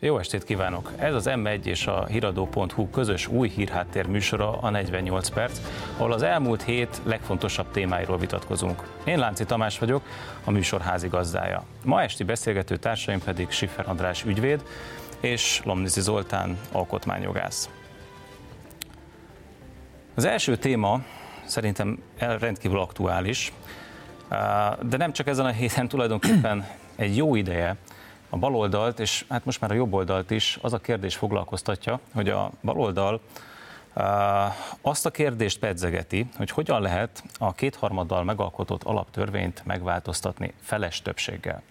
[0.00, 0.92] Jó estét kívánok!
[0.96, 5.60] Ez az M1 és a hiradó.hu közös új hírháttér műsora a 48 perc,
[5.96, 8.82] ahol az elmúlt hét legfontosabb témáiról vitatkozunk.
[9.04, 10.02] Én Lánci Tamás vagyok,
[10.44, 11.64] a műsor házigazdája.
[11.84, 14.62] Ma esti beszélgető társaim pedig Siffer András ügyvéd
[15.20, 17.68] és Lomnizi Zoltán alkotmányjogász.
[20.14, 21.00] Az első téma
[21.44, 23.52] szerintem rendkívül aktuális,
[24.82, 27.76] de nem csak ezen a héten tulajdonképpen egy jó ideje
[28.28, 32.50] a baloldalt, és hát most már a jobboldalt is az a kérdés foglalkoztatja, hogy a
[32.62, 33.20] baloldal
[34.80, 41.62] azt a kérdést pedzegeti, hogy hogyan lehet a kétharmaddal megalkotott alaptörvényt megváltoztatni feles többséggel.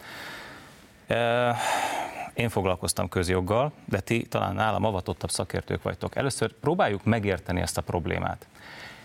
[2.34, 6.16] Én foglalkoztam közjoggal, de ti talán nálam avatottabb szakértők vagytok.
[6.16, 8.48] Először próbáljuk megérteni ezt a problémát.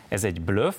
[0.08, 0.76] Ez egy bluff,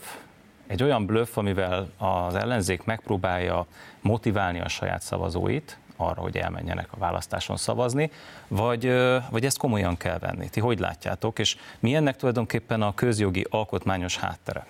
[0.68, 3.66] egy olyan bluff, amivel az ellenzék megpróbálja
[4.02, 8.12] motiválni a saját szavazóit, arra, hogy elmenjenek a választáson szavazni,
[8.48, 8.94] vagy,
[9.30, 10.50] vagy ezt komolyan kell venni?
[10.50, 14.66] Ti hogy látjátok, és mi ennek tulajdonképpen a közjogi alkotmányos háttere?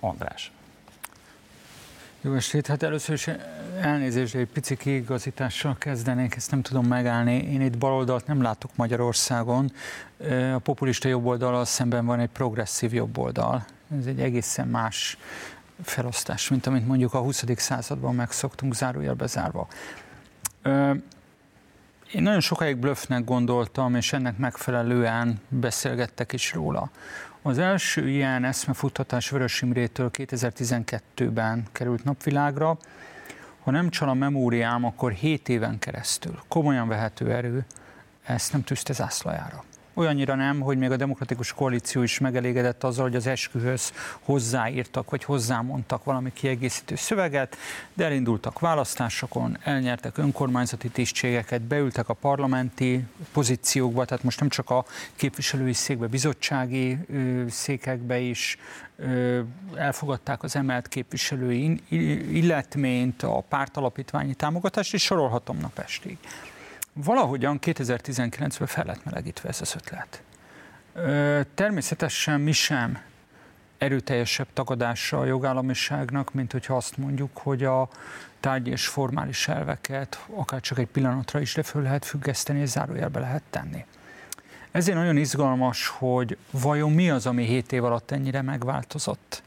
[0.00, 0.52] András.
[2.20, 3.28] Jó estét, hát először is
[3.80, 7.36] elnézést, egy pici kiigazítással kezdenék, ezt nem tudom megállni.
[7.36, 9.72] Én itt baloldalt nem látok Magyarországon.
[10.54, 13.64] A populista jobboldal szemben van egy progresszív jobboldal.
[13.98, 15.18] Ez egy egészen más
[15.82, 17.44] felosztás, mint amit mondjuk a 20.
[17.56, 19.68] században megszoktunk zárójelbe zárva.
[22.12, 26.90] Én nagyon sokáig bluffnek gondoltam, és ennek megfelelően beszélgettek is róla.
[27.42, 32.78] Az első ilyen eszmefuttatás Vörös Imrétől 2012-ben került napvilágra.
[33.62, 37.64] Ha nem csal a memóriám, akkor 7 éven keresztül komolyan vehető erő
[38.24, 39.64] ezt nem tűzte zászlajára.
[39.98, 45.24] Olyannyira nem, hogy még a demokratikus koalíció is megelégedett azzal, hogy az eskühöz hozzáírtak, vagy
[45.24, 47.56] hozzámondtak valami kiegészítő szöveget,
[47.94, 54.84] de elindultak választásokon, elnyertek önkormányzati tisztségeket, beültek a parlamenti pozíciókba, tehát most nem csak a
[55.14, 56.98] képviselői székbe, bizottsági
[57.48, 58.58] székekbe is,
[59.74, 61.80] elfogadták az emelt képviselői
[62.32, 66.18] illetményt, a pártalapítványi támogatást, és sorolhatom napestig
[67.04, 70.22] valahogyan 2019-ben fel lett melegítve ez az ötlet.
[71.54, 72.98] Természetesen mi sem
[73.78, 77.88] erőteljesebb tagadása a jogállamiságnak, mint hogyha azt mondjuk, hogy a
[78.40, 83.20] tárgyi és formális elveket akár csak egy pillanatra is le föl lehet függeszteni, és zárójelbe
[83.20, 83.84] lehet tenni.
[84.70, 89.42] Ezért nagyon izgalmas, hogy vajon mi az, ami 7 év alatt ennyire megváltozott,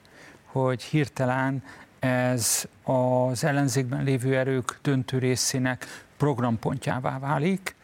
[0.45, 1.63] hogy hirtelen
[2.00, 7.75] ez az ellenzékben lévő erők döntő részének programpontjává válik,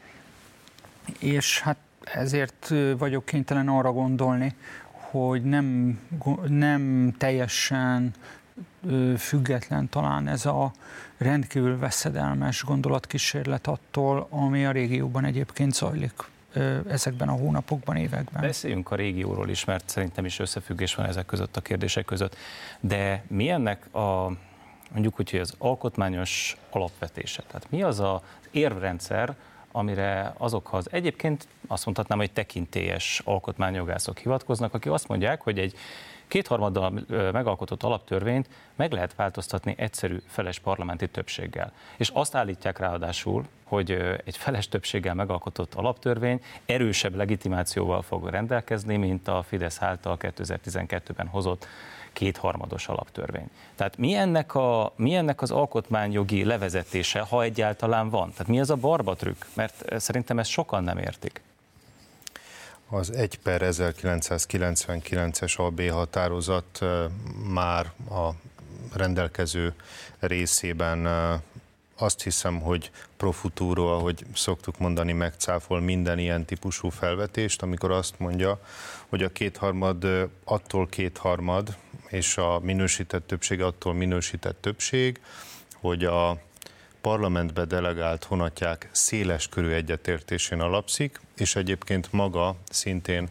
[1.19, 1.77] és hát
[2.13, 4.55] ezért vagyok kénytelen arra gondolni,
[4.91, 5.99] hogy nem,
[6.47, 8.13] nem teljesen
[9.17, 10.71] független talán ez a
[11.17, 16.13] rendkívül veszedelmes gondolatkísérlet attól, ami a régióban egyébként zajlik
[16.89, 18.41] ezekben a hónapokban, években.
[18.41, 22.35] Beszéljünk a régióról is, mert szerintem is összefüggés van ezek között a kérdések között.
[22.79, 24.31] De mi a
[24.91, 27.43] mondjuk úgy, hogy az alkotmányos alapvetése.
[27.47, 28.19] Tehát mi az az
[28.51, 29.35] érvrendszer,
[29.71, 35.73] amire azokhoz egyébként azt mondhatnám, hogy tekintélyes alkotmányjogászok hivatkoznak, akik azt mondják, hogy egy
[36.27, 41.71] kétharmaddal megalkotott alaptörvényt meg lehet változtatni egyszerű feles parlamenti többséggel.
[41.97, 43.91] És azt állítják ráadásul, hogy
[44.25, 51.67] egy feles többséggel megalkotott alaptörvény erősebb legitimációval fog rendelkezni, mint a Fidesz által 2012-ben hozott
[52.17, 53.49] kétharmados alaptörvény.
[53.75, 58.31] Tehát mi ennek, a, mi ennek az alkotmányjogi levezetése, ha egyáltalán van?
[58.31, 59.43] Tehát mi ez a barbatrükk?
[59.53, 61.41] Mert eh, szerintem ezt sokan nem értik.
[62.89, 66.89] Az 1 per 1999-es AB határozat eh,
[67.53, 68.29] már a
[68.93, 69.73] rendelkező
[70.19, 71.39] részében eh,
[71.97, 78.19] azt hiszem, hogy pro futuro, ahogy szoktuk mondani, megcáfol minden ilyen típusú felvetést, amikor azt
[78.19, 78.59] mondja,
[79.09, 81.77] hogy a kétharmad attól kétharmad,
[82.09, 85.21] és a minősített többség attól minősített többség,
[85.75, 86.41] hogy a
[87.01, 93.29] parlamentbe delegált honatják széles körű egyetértésén alapszik, és egyébként maga szintén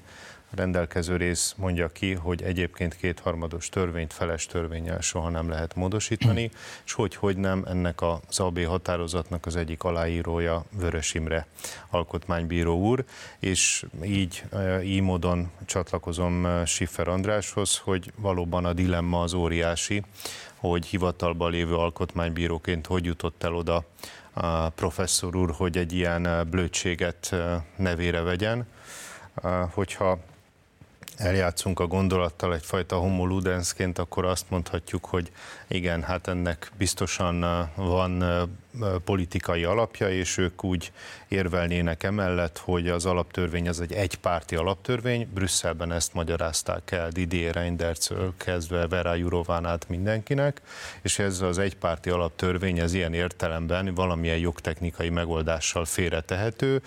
[0.50, 6.50] rendelkező rész mondja ki, hogy egyébként kétharmados törvényt feles törvényel soha nem lehet módosítani,
[6.84, 11.46] és hogy, hogy nem, ennek az AB határozatnak az egyik aláírója Vörös Imre
[11.90, 13.04] alkotmánybíró úr,
[13.38, 20.02] és így, e, így módon csatlakozom e, Schiffer Andráshoz, hogy valóban a dilemma az óriási,
[20.54, 23.84] hogy hivatalban lévő alkotmánybíróként hogy jutott el oda
[24.32, 27.34] a professzor úr, hogy egy ilyen blödséget
[27.76, 28.66] nevére vegyen.
[29.70, 30.18] Hogyha
[31.16, 35.32] eljátszunk a gondolattal egyfajta homo ludensként, akkor azt mondhatjuk, hogy
[35.68, 38.24] igen, hát ennek biztosan van
[39.04, 40.92] politikai alapja, és ők úgy
[41.28, 45.28] érvelnének emellett, hogy az alaptörvény az egy egypárti alaptörvény.
[45.34, 50.60] Brüsszelben ezt magyarázták el Didier Reindertől kezdve Vera Jurován át mindenkinek,
[51.02, 56.82] és ez az egypárti alaptörvény ez ilyen értelemben valamilyen jogtechnikai megoldással félretehető,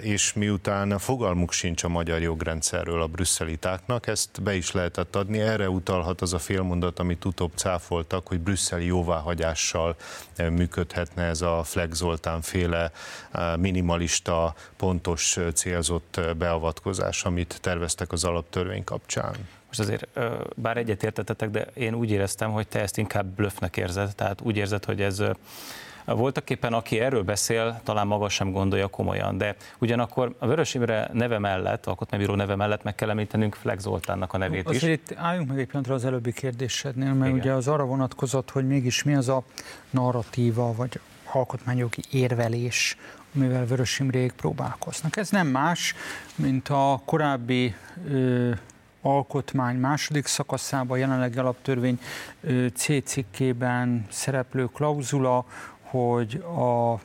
[0.00, 5.38] és miután fogalmuk sincs a magyar jogrendszerről a brüsszelitáknak, ezt be is lehetett adni.
[5.40, 9.96] Erre utalhat az a félmondat, amit utóbb cáfoltak, hogy brüsszeli jóváhagyással
[10.36, 12.90] működhet lehetne ez a Flex Zoltán féle
[13.30, 19.34] eh, minimalista, pontos, eh, célzott eh, beavatkozás, amit terveztek az alaptörvény kapcsán.
[19.66, 20.06] Most azért,
[20.56, 24.84] bár egyetértetetek, de én úgy éreztem, hogy te ezt inkább blöffnek érzed, tehát úgy érzed,
[24.84, 25.22] hogy ez
[26.04, 31.10] voltak éppen, aki erről beszél, talán maga sem gondolja komolyan, de ugyanakkor a Vörös Imre
[31.12, 34.88] neve mellett, alkotmánybíró neve mellett meg kell említenünk Flex Zoltánnak a nevét Azért is.
[34.88, 37.40] itt álljunk meg egy pillanatra az előbbi kérdésednél, mert Igen.
[37.40, 39.42] ugye az arra vonatkozott, hogy mégis mi az a
[39.90, 41.00] narratíva, vagy
[41.32, 42.96] alkotmányjogi érvelés,
[43.34, 45.16] amivel Vörös Imrék próbálkoznak.
[45.16, 45.94] Ez nem más,
[46.34, 47.74] mint a korábbi
[48.08, 48.50] ö,
[49.02, 52.00] alkotmány második szakaszában, jelenlegi alaptörvény
[52.74, 55.44] C cikkében szereplő klauzula,
[55.92, 57.00] hogy a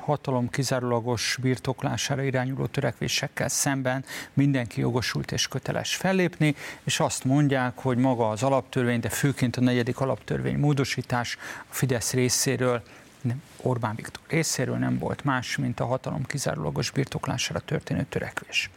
[0.00, 6.54] hatalom kizárólagos birtoklására irányuló törekvésekkel szemben mindenki jogosult és köteles fellépni,
[6.84, 11.36] és azt mondják, hogy maga az alaptörvény, de főként a negyedik alaptörvény módosítás
[11.68, 12.82] a Fidesz részéről
[13.20, 18.70] nem, Orbán Viktor részéről nem volt más, mint a hatalom kizárólagos birtoklására történő törekvés.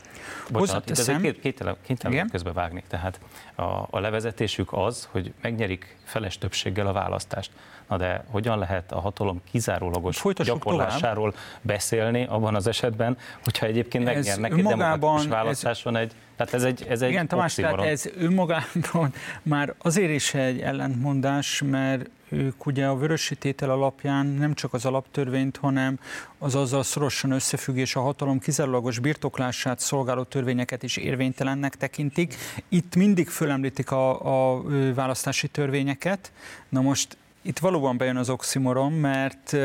[0.50, 1.22] Bocsánat, itt szem...
[1.22, 2.84] két, két, két közbe vágnék.
[2.88, 3.20] Tehát
[3.56, 7.52] a, a levezetésük az, hogy megnyerik feles többséggel a választást.
[7.92, 11.46] Na de hogyan lehet a hatalom kizárólagos Folytassuk gyakorlásáról tovább.
[11.62, 16.02] beszélni abban az esetben, hogyha egyébként megnyernek egy demokratikus választáson ez...
[16.02, 20.60] egy tehát ez egy, ez egy Igen, Tamás, tehát ez önmagában már azért is egy
[20.60, 26.00] ellentmondás, mert ők ugye a vörösi tétel alapján nem csak az alaptörvényt, hanem
[26.38, 32.36] az azzal szorosan összefüggés a hatalom kizárólagos birtoklását szolgáló törvényeket is érvénytelennek tekintik.
[32.70, 34.62] Itt mindig fölemlítik a, a
[34.94, 36.32] választási törvényeket.
[36.70, 39.56] Na most itt valóban bejön az oximoron, mert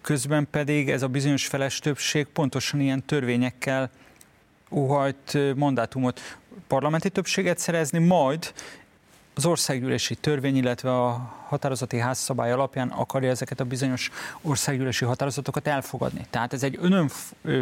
[0.00, 3.90] közben pedig ez a bizonyos feles többség pontosan ilyen törvényekkel
[4.70, 6.20] óhajt mandátumot,
[6.66, 8.52] parlamenti többséget szerezni, majd
[9.34, 14.10] az országgyűlési törvény, illetve a határozati házszabály alapján akarja ezeket a bizonyos
[14.42, 16.26] országgyűlési határozatokat elfogadni.
[16.30, 17.10] Tehát ez egy önön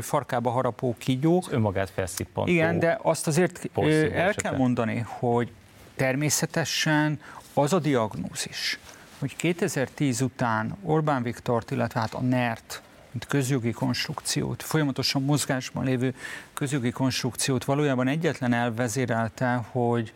[0.00, 1.38] farkába harapó kígyó.
[1.46, 2.50] Az önmagát felszippantó.
[2.50, 3.68] Igen, de azt azért
[4.12, 5.50] el kell mondani, hogy
[5.96, 7.20] természetesen
[7.54, 8.78] az a diagnózis,
[9.18, 16.14] hogy 2010 után Orbán Viktort, illetve hát a NERT, mint közjogi konstrukciót, folyamatosan mozgásban lévő
[16.54, 20.12] közjogi konstrukciót valójában egyetlen elvezérelte, hogy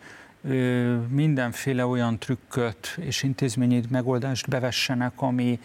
[1.07, 5.59] mindenféle olyan trükköt és intézményi megoldást bevessenek, ami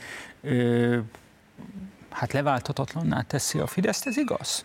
[2.11, 4.65] hát leválthatatlanná teszi a Fideszt, ez igaz?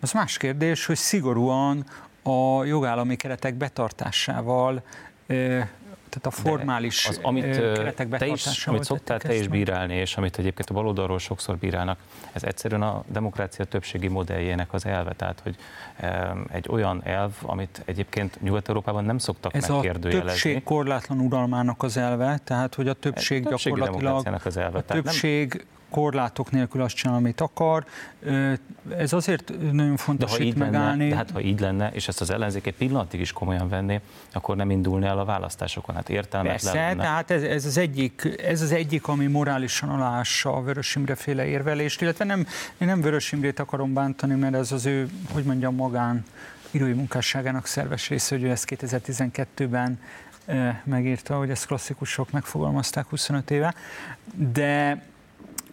[0.00, 1.84] Az más kérdés, hogy szigorúan
[2.22, 4.82] a jogállami keretek betartásával
[6.20, 10.38] tehát a formális az, amit keretek te is, amit szoktál te is bírálni, és amit
[10.38, 11.98] egyébként a baloldalról sokszor bírálnak,
[12.32, 15.56] ez egyszerűen a demokrácia többségi modelljének az elve, tehát hogy
[16.52, 20.18] egy olyan elv, amit egyébként Nyugat-Európában nem szoktak ez megkérdőjelezni.
[20.18, 24.78] Ez a többség korlátlan uralmának az elve, tehát hogy a többség, gyakorlatilag az elve.
[24.78, 27.84] a többség korlátok nélkül azt csinál, amit akar.
[28.96, 30.98] Ez azért nagyon fontos de ha itt így megállni.
[30.98, 34.00] Lenne, de hát ha így lenne, és ezt az ellenzék egy pillanatig is komolyan venné,
[34.32, 35.94] akkor nem indulni el a választásokon.
[35.94, 37.02] Hát értelmetlen Persze, lenne.
[37.02, 41.46] tehát ez, ez, az egyik, ez az egyik, ami morálisan alássa a Vörös Imre féle
[41.46, 42.46] érvelést, illetve nem,
[42.78, 46.24] én nem Vörös Imrét akarom bántani, mert ez az ő, hogy mondjam, magán
[46.70, 49.98] írói munkásságának szerves része, hogy ő ezt 2012-ben
[50.84, 53.74] megírta, hogy ezt klasszikusok megfogalmazták 25 éve,
[54.34, 55.02] de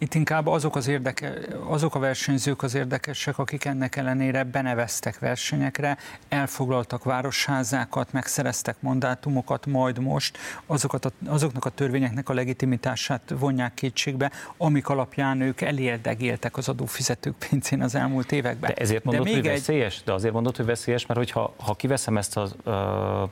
[0.03, 1.33] itt inkább azok, az érdeke,
[1.67, 5.97] azok a versenyzők az érdekesek, akik ennek ellenére beneveztek versenyekre,
[6.29, 14.31] elfoglaltak városházákat, megszereztek mandátumokat, majd most azokat a, azoknak a törvényeknek a legitimitását vonják kétségbe,
[14.57, 18.71] amik alapján ők elérdegéltek az adófizetők pénzén az elmúlt években.
[18.75, 19.57] De ezért mondod, de még hogy egy...
[19.57, 20.01] veszélyes?
[20.03, 23.29] De azért mondod, hogy veszélyes, mert hogyha ha kiveszem ezt az uh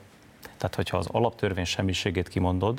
[0.62, 2.78] tehát, hogyha az alaptörvény semmiségét kimondod,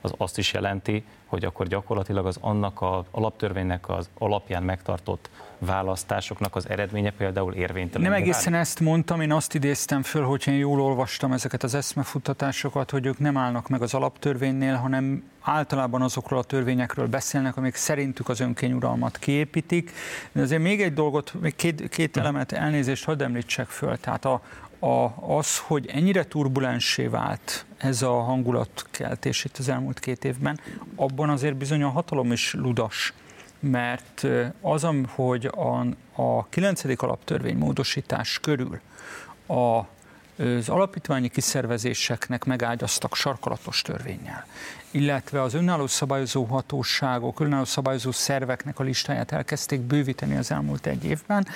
[0.00, 6.56] az azt is jelenti, hogy akkor gyakorlatilag az annak az alaptörvénynek az alapján megtartott választásoknak
[6.56, 8.10] az eredménye például érvénytelen.
[8.10, 12.90] Nem egészen ezt mondtam, én azt idéztem föl, hogy én jól olvastam ezeket az eszmefuttatásokat,
[12.90, 18.28] hogy ők nem állnak meg az alaptörvénynél, hanem általában azokról a törvényekről beszélnek, amik szerintük
[18.28, 19.92] az önkényuralmat kiépítik.
[20.32, 23.98] De azért még egy dolgot, még két, két elemet elnézést hadd említsek föl.
[23.98, 24.42] Tehát a,
[24.82, 30.60] a, az, hogy ennyire turbulensé vált ez a hangulatkeltés itt az elmúlt két évben,
[30.96, 33.12] abban azért bizony a hatalom is ludas
[33.62, 34.26] mert
[34.60, 35.86] az, hogy a,
[36.22, 36.82] a 9.
[37.02, 38.80] alaptörvény módosítás körül
[39.46, 39.80] a
[40.38, 44.46] az alapítványi kiszervezéseknek megágyaztak sarkalatos törvényel,
[44.90, 51.04] illetve az önálló szabályozó hatóságok, önálló szabályozó szerveknek a listáját elkezdték bővíteni az elmúlt egy
[51.04, 51.46] évben,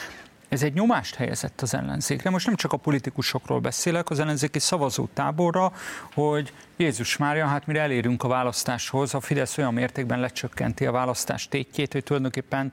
[0.48, 2.30] ez egy nyomást helyezett az ellenzékre.
[2.30, 5.72] Most nem csak a politikusokról beszélek, az ellenzéki szavazótáborra,
[6.14, 11.48] hogy Jézus Mária, hát mire elérünk a választáshoz, a Fidesz olyan mértékben lecsökkenti a választás
[11.48, 12.72] tétjét, hogy tulajdonképpen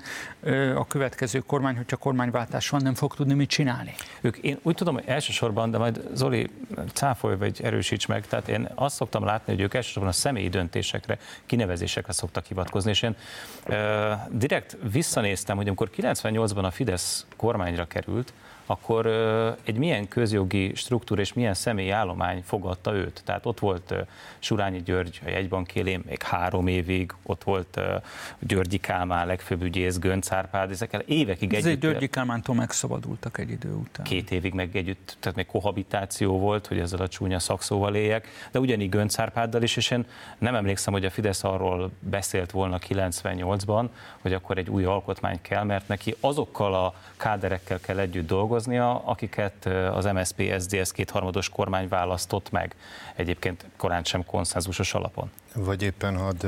[0.76, 3.94] a következő kormány, hogyha kormányváltás van, nem fog tudni mit csinálni.
[4.22, 6.50] Ők, én úgy tudom, hogy elsősorban, de majd Zoli
[6.94, 11.18] cáfolj vagy erősíts meg, tehát én azt szoktam látni, hogy ők elsősorban a személyi döntésekre,
[11.46, 13.16] kinevezésekre szoktak hivatkozni, és én
[13.68, 13.76] uh,
[14.32, 18.34] direkt visszanéztem, hogy amikor 98-ban a Fidesz kormányra került,
[18.66, 19.06] akkor
[19.64, 23.22] egy milyen közjogi struktúra és milyen személyi állomány fogadta őt.
[23.26, 23.94] Tehát ott volt
[24.40, 27.80] Surányi György a jegybank élén még három évig, ott volt
[28.40, 31.80] Györgyi Kálmán, legfőbb ügyész, Gönc Árpád, ezekkel évekig együtt.
[31.80, 34.06] Györgyi Kálmántól megszabadultak egy idő után.
[34.06, 38.60] Két évig meg együtt, tehát még kohabitáció volt, hogy ezzel a csúnya szakszóval éljek, de
[38.60, 40.06] ugyanígy Gönc Árpáddal is, és én
[40.38, 43.90] nem emlékszem, hogy a Fidesz arról beszélt volna 98-ban,
[44.22, 49.66] hogy akkor egy új alkotmány kell, mert neki azokkal a káderekkel kell együtt dolgoznia, akiket
[49.94, 52.76] az MSZP SZDSZ kétharmados kormány választott meg,
[53.16, 55.32] egyébként korán sem konszenzusos alapon.
[55.56, 56.46] Vagy éppen hadd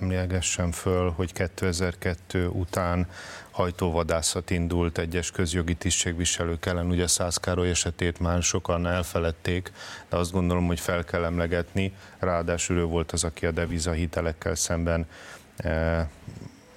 [0.00, 3.06] emlékezsem föl, hogy 2002 után
[3.50, 9.72] hajtóvadászat indult egyes közjogi tisztségviselők ellen, ugye Szászkároly esetét már sokan elfeledték,
[10.08, 15.06] de azt gondolom, hogy fel kell emlegetni, ráadásul ő volt az, aki a devizahitelekkel szemben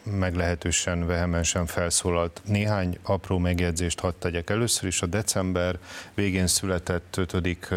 [0.06, 2.42] meglehetősen vehemensen felszólalt.
[2.46, 4.50] Néhány apró megjegyzést hadd tegyek.
[4.50, 5.78] Először is a december
[6.14, 7.74] végén született ötödik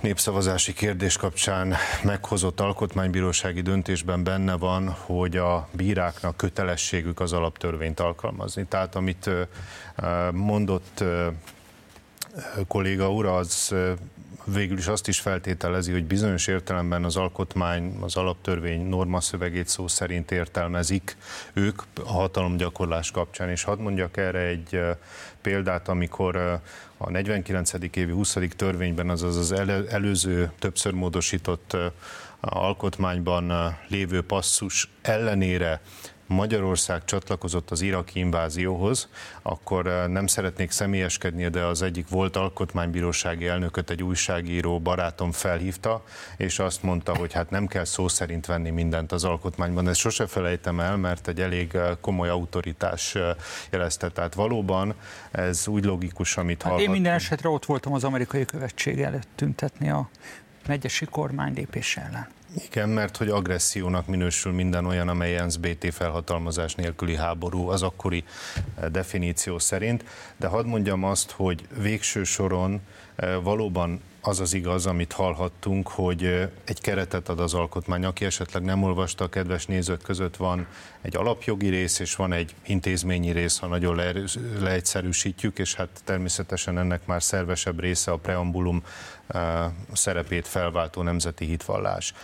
[0.00, 8.66] népszavazási kérdés kapcsán meghozott alkotmánybírósági döntésben benne van, hogy a bíráknak kötelességük az alaptörvényt alkalmazni.
[8.68, 9.30] Tehát amit
[10.32, 11.04] mondott
[12.68, 13.74] kolléga úr, az
[14.44, 19.88] végül is azt is feltételezi, hogy bizonyos értelemben az alkotmány, az alaptörvény norma szövegét szó
[19.88, 21.16] szerint értelmezik
[21.52, 23.48] ők a hatalomgyakorlás kapcsán.
[23.48, 24.80] És hadd mondjak erre egy
[25.42, 26.60] példát, amikor
[26.96, 27.72] a 49.
[27.92, 28.36] évi 20.
[28.56, 29.52] törvényben, azaz az
[29.90, 31.76] előző többször módosított
[32.40, 35.80] alkotmányban lévő passzus ellenére
[36.26, 39.08] Magyarország csatlakozott az iraki invázióhoz,
[39.42, 46.04] akkor eh, nem szeretnék személyeskedni, de az egyik volt alkotmánybírósági elnököt egy újságíró barátom felhívta,
[46.36, 49.88] és azt mondta, hogy hát nem kell szó szerint venni mindent az alkotmányban.
[49.88, 53.34] Ezt sose felejtem el, mert egy elég eh, komoly autoritás eh,
[53.70, 54.08] jelezte.
[54.08, 54.94] Tehát valóban
[55.30, 59.90] ez úgy logikus, amit hát Én minden esetre ott voltam az amerikai követség előtt tüntetni
[59.90, 60.08] a
[60.66, 62.28] megyesi kormány lépése ellen.
[62.64, 68.24] Igen, mert hogy agressziónak minősül minden olyan, amely BT felhatalmazás nélküli háború az akkori
[68.74, 70.04] eh, definíció szerint.
[70.36, 72.80] De hadd mondjam azt, hogy végső soron
[73.16, 78.04] eh, valóban az az igaz, amit hallhattunk, hogy eh, egy keretet ad az alkotmány.
[78.04, 80.66] Aki esetleg nem olvasta, a kedves nézők között van
[81.02, 84.12] egy alapjogi rész, és van egy intézményi rész, ha nagyon le,
[84.60, 88.82] leegyszerűsítjük, és hát természetesen ennek már szervesebb része a preambulum
[89.92, 92.14] szerepét felváltó nemzeti hitvallás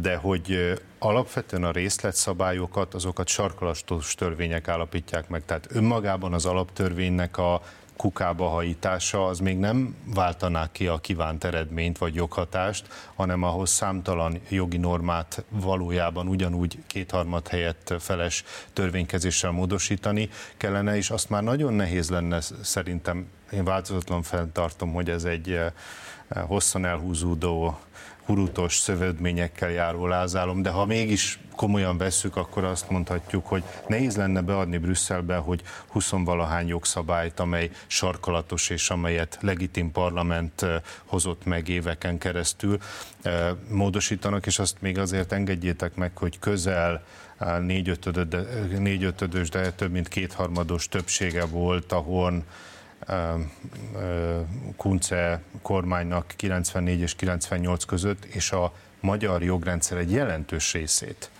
[0.00, 5.44] de hogy alapvetően a részletszabályokat, azokat sarkalatos törvények állapítják meg.
[5.44, 7.62] Tehát önmagában az alaptörvénynek a
[7.96, 14.40] kukába hajítása az még nem váltaná ki a kívánt eredményt vagy joghatást, hanem ahhoz számtalan
[14.48, 22.10] jogi normát valójában ugyanúgy kétharmad helyett feles törvénykezéssel módosítani kellene, és azt már nagyon nehéz
[22.10, 25.60] lenne szerintem, én változatlan fenntartom, hogy ez egy
[26.46, 27.78] hosszan elhúzódó
[28.26, 34.40] hurutos szövődményekkel járó lázálom, de ha mégis komolyan vesszük, akkor azt mondhatjuk, hogy nehéz lenne
[34.40, 40.66] beadni Brüsszelbe, hogy 20 valahány jogszabályt, amely sarkalatos és amelyet legitim parlament
[41.04, 42.78] hozott meg éveken keresztül,
[43.68, 47.04] módosítanak, és azt még azért engedjétek meg, hogy közel
[48.78, 52.44] négyötödös, de több mint kétharmados többsége volt, ahol
[54.76, 61.30] Kunce kormánynak 94 és 98 között, és a magyar jogrendszer egy jelentős részét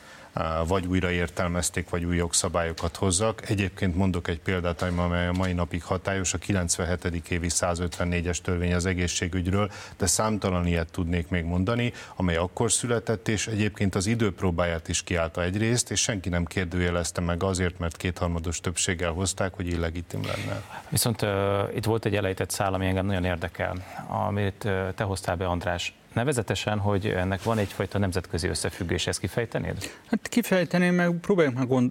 [0.67, 3.51] vagy újraértelmezték, vagy új jogszabályokat hozzak.
[3.51, 7.05] Egyébként mondok egy példát, amely a mai napig hatályos, a 97.
[7.29, 13.47] évi 154-es törvény az egészségügyről, de számtalan ilyet tudnék még mondani, amely akkor született, és
[13.47, 19.13] egyébként az időpróbáját is kiállta egyrészt, és senki nem kérdőjelezte meg azért, mert kétharmados többséggel
[19.13, 20.63] hozták, hogy illegitim lenne.
[20.89, 21.31] Viszont uh,
[21.75, 23.75] itt volt egy elejtett szál, ami engem nagyon érdekel,
[24.09, 25.95] amit uh, te hoztál be, András.
[26.15, 29.91] Nevezetesen, hogy ennek van egyfajta nemzetközi összefüggés, ezt kifejtenéd?
[30.07, 31.91] Hát kifejteném, meg próbáljuk meg gond,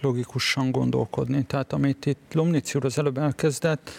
[0.00, 1.42] logikusan gondolkodni.
[1.42, 3.90] Tehát amit itt Lomnici úr az előbb elkezdett,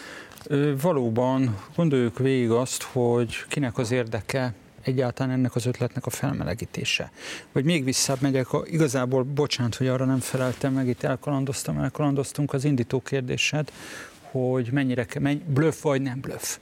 [0.80, 7.10] valóban gondoljuk végig azt, hogy kinek az érdeke egyáltalán ennek az ötletnek a felmelegítése.
[7.52, 12.64] Vagy még visszább megyek, igazából, bocsánat, hogy arra nem feleltem meg, itt elkalandoztam, elkalandoztunk az
[12.64, 13.72] indító kérdésed,
[14.20, 16.56] hogy mennyire, menny, blöff vagy nem blöff.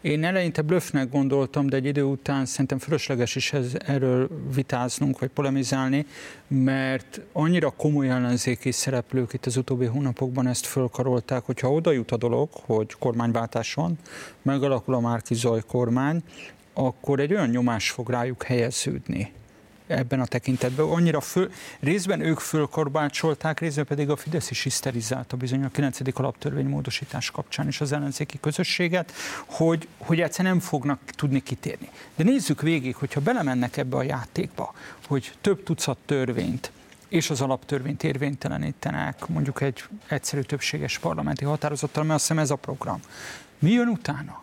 [0.00, 5.28] Én eleinte blöffnek gondoltam, de egy idő után szerintem fölösleges is ez, erről vitáznunk, vagy
[5.28, 6.06] polemizálni,
[6.46, 12.16] mert annyira komoly ellenzéki szereplők itt az utóbbi hónapokban ezt fölkarolták, hogyha oda jut a
[12.16, 13.98] dolog, hogy kormányváltás van,
[14.42, 16.22] megalakul a Márki Zaj kormány,
[16.72, 19.32] akkor egy olyan nyomás fog rájuk helyeződni
[19.88, 20.86] ebben a tekintetben.
[20.86, 25.98] Annyira föl, részben ők fölkorbácsolták, részben pedig a Fidesz is hiszterizálta bizony a 9.
[26.14, 29.12] alaptörvény módosítás kapcsán is az ellenzéki közösséget,
[29.46, 31.88] hogy, hogy egyszer nem fognak tudni kitérni.
[32.16, 34.74] De nézzük végig, hogyha belemennek ebbe a játékba,
[35.06, 36.72] hogy több tucat törvényt,
[37.08, 42.56] és az alaptörvényt érvénytelenítenek, mondjuk egy egyszerű többséges parlamenti határozattal, mert azt hiszem ez a
[42.56, 43.00] program.
[43.58, 44.42] Mi jön utána?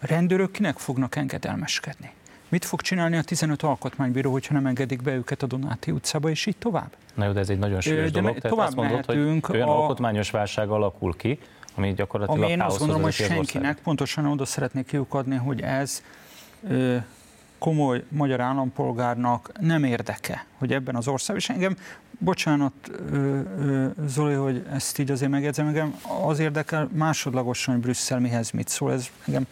[0.00, 2.12] A rendőrök kinek fognak engedelmeskedni?
[2.48, 6.46] Mit fog csinálni a 15 alkotmánybíró, hogyha nem engedik be őket a Donáti utcába, és
[6.46, 6.96] így tovább?
[7.14, 8.28] Na jó, de ez egy nagyon sűrűs dolog.
[8.28, 9.16] Tehát tovább azt mondod, hogy
[9.48, 9.80] olyan a...
[9.80, 11.38] alkotmányos válság alakul ki,
[11.74, 16.02] ami gyakorlatilag Ami én azt gondolom, hogy senkinek, pontosan oda szeretnék kiukadni, hogy ez
[16.68, 16.96] ö,
[17.58, 21.76] komoly magyar állampolgárnak nem érdeke, hogy ebben az országban, és engem,
[22.18, 22.72] bocsánat
[24.06, 28.92] Zoli, hogy ezt így azért megjegyzem, engem az érdekel másodlagosan, hogy Brüsszel mihez mit szól,
[28.92, 29.46] ez engem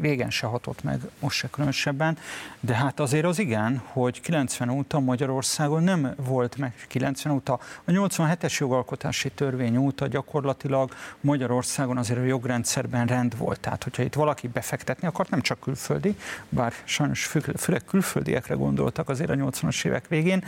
[0.00, 2.18] régen se hatott meg, most se különösebben,
[2.60, 7.52] de hát azért az igen, hogy 90 óta Magyarországon nem volt meg 90 óta,
[7.84, 13.60] a 87-es jogalkotási törvény óta gyakorlatilag Magyarországon azért a jogrendszerben rend volt.
[13.60, 16.16] Tehát, hogyha itt valaki befektetni akart, nem csak külföldi,
[16.48, 17.24] bár sajnos
[17.56, 20.44] főleg külföldiekre gondoltak azért a 80-as évek végén,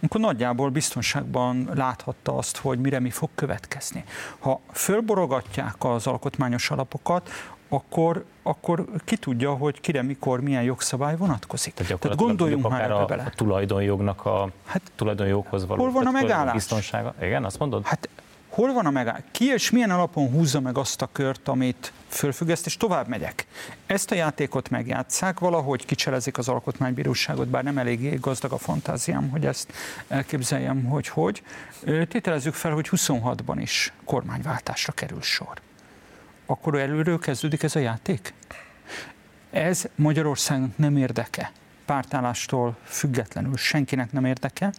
[0.00, 4.04] akkor nagyjából biztonságban láthatta azt, hogy mire mi fog következni.
[4.38, 7.30] Ha fölborogatják az alkotmányos alapokat,
[7.68, 11.74] akkor, akkor ki tudja, hogy kire, mikor, milyen jogszabály vonatkozik.
[11.74, 13.22] Tehát, tehát gondoljunk már a, bele.
[13.22, 16.52] a tulajdonjognak a hát, tulajdonjoghoz való hol van a megállás?
[16.52, 17.14] biztonsága.
[17.20, 17.86] Igen, azt mondod?
[17.86, 18.08] Hát
[18.48, 19.22] hol van a megállás?
[19.30, 23.46] Ki és milyen alapon húzza meg azt a kört, amit fölfüggeszt, és tovább megyek.
[23.86, 29.46] Ezt a játékot megjátszák, valahogy kicselezik az alkotmánybíróságot, bár nem eléggé gazdag a fantáziám, hogy
[29.46, 29.72] ezt
[30.08, 31.42] elképzeljem, hogy hogy.
[31.84, 35.60] Tételezzük fel, hogy 26-ban is kormányváltásra kerül sor
[36.46, 38.34] akkor előről kezdődik ez a játék?
[39.50, 41.50] Ez Magyarországnak nem érdeke.
[41.84, 44.72] Pártállástól függetlenül senkinek nem érdeke.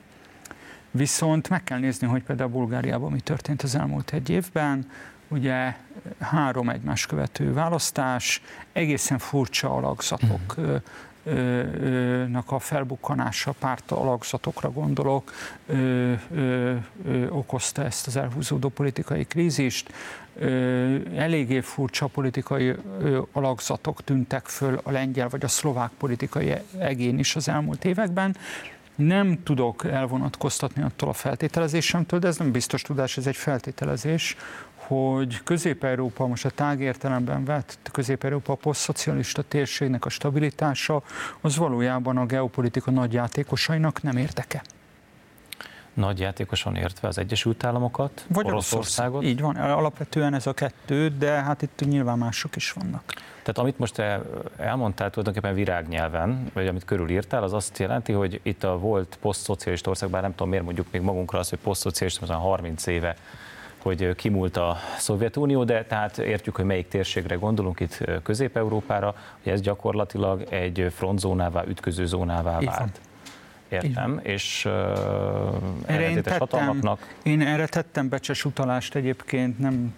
[0.92, 4.92] Viszont meg kell nézni, hogy például Bulgáriában mi történt az elmúlt egy évben.
[5.28, 5.76] Ugye
[6.20, 8.42] három egymás követő választás,
[8.74, 10.76] egészen furcsa alakzatok mm
[12.28, 15.34] nak a felbukkanása, párt alakzatokra gondolok,
[15.66, 19.94] ö, ö, ö, okozta ezt az elhúzódó politikai krízist.
[20.36, 27.20] Ö, eléggé furcsa politikai ö, alakzatok tűntek föl a lengyel vagy a szlovák politikai egén
[27.20, 28.36] is az elmúlt években.
[28.96, 34.38] Nem tudok elvonatkoztatni attól a feltételezésemtől, de ez nem biztos tudás, ez egy feltételezés,
[34.88, 41.02] hogy Közép-Európa, most a tágértelemben vett Közép-Európa a posztszocialista térségnek a stabilitása,
[41.42, 44.62] az valójában a geopolitika nagy játékosainak nem érdeke.
[45.94, 49.24] Nagy játékosan értve az Egyesült Államokat, Vagy Oroszországot?
[49.24, 53.04] Így van, alapvetően ez a kettő, de hát itt nyilván mások is vannak.
[53.42, 54.02] Tehát amit most
[54.58, 60.10] elmondtál tulajdonképpen virágnyelven, vagy amit körülírtál, az azt jelenti, hogy itt a volt posztszocialista ország,
[60.10, 63.16] bár nem tudom miért mondjuk még magunkra azt, hogy posztszocialista, az 30 éve
[63.88, 69.62] hogy kimúlt a Szovjetunió, de tehát értjük, hogy melyik térségre gondolunk itt Közép-Európára, hogy ez
[69.62, 73.00] gyakorlatilag egy frontzónává, ütközőzónává vált.
[73.70, 74.74] Értem, és uh,
[75.86, 77.16] erre én tettem, hatalmaknak...
[77.24, 79.94] Én erre tettem becses utalást egyébként, nem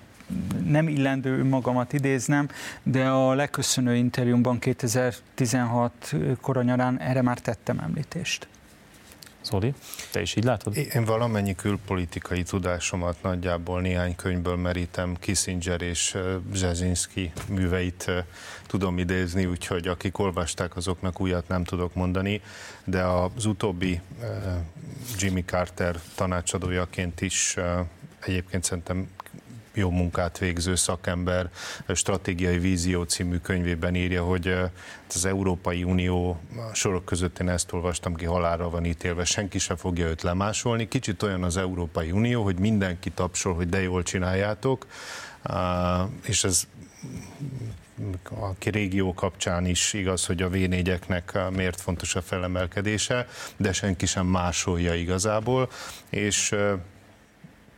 [0.66, 2.50] nem illendő magamat idéznem,
[2.84, 8.48] de a leköszönő interjúmban 2016 koranyarán erre már tettem említést.
[9.50, 9.74] Zoli,
[10.12, 10.78] te is így látod?
[10.78, 16.18] Én valamennyi külpolitikai tudásomat nagyjából néhány könyvből merítem, Kissinger és
[16.54, 18.12] Zsezinski műveit
[18.68, 22.42] tudom idézni, úgyhogy akik olvasták, azoknak újat nem tudok mondani,
[22.84, 24.02] de az utóbbi
[25.18, 27.56] Jimmy Carter tanácsadójaként is
[28.20, 29.10] egyébként szerintem
[29.80, 31.50] jó munkát végző szakember
[31.88, 34.56] stratégiai vízió című könyvében írja, hogy
[35.16, 36.40] az Európai Unió
[36.74, 40.88] sorok között én ezt olvastam ki, halálra van ítélve, senki sem fogja őt lemásolni.
[40.88, 44.88] Kicsit olyan az Európai Unió, hogy mindenki tapsol, hogy de jól csináljátok,
[46.26, 46.68] és ez
[48.30, 50.56] a régió kapcsán is igaz, hogy a v
[51.52, 55.70] miért fontos a felemelkedése, de senki sem másolja igazából,
[56.10, 56.56] és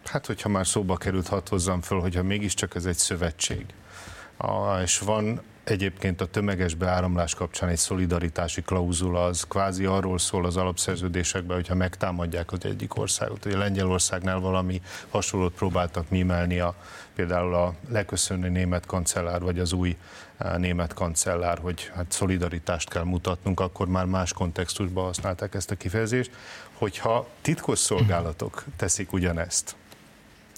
[0.05, 3.65] hát hogyha már szóba került, hadd hozzam föl, hogyha mégiscsak ez egy szövetség,
[4.83, 10.57] és van egyébként a tömeges beáramlás kapcsán egy szolidaritási klauzula, az kvázi arról szól az
[10.57, 13.45] alapszerződésekben, hogyha megtámadják az egyik országot.
[13.45, 16.75] Ugye Lengyelországnál valami hasonlót próbáltak mimelni a,
[17.15, 19.97] például a leköszönő német kancellár, vagy az új
[20.37, 25.75] eh, német kancellár, hogy hát szolidaritást kell mutatnunk, akkor már más kontextusban használták ezt a
[25.75, 26.31] kifejezést.
[26.73, 29.75] Hogyha titkos szolgálatok teszik ugyanezt,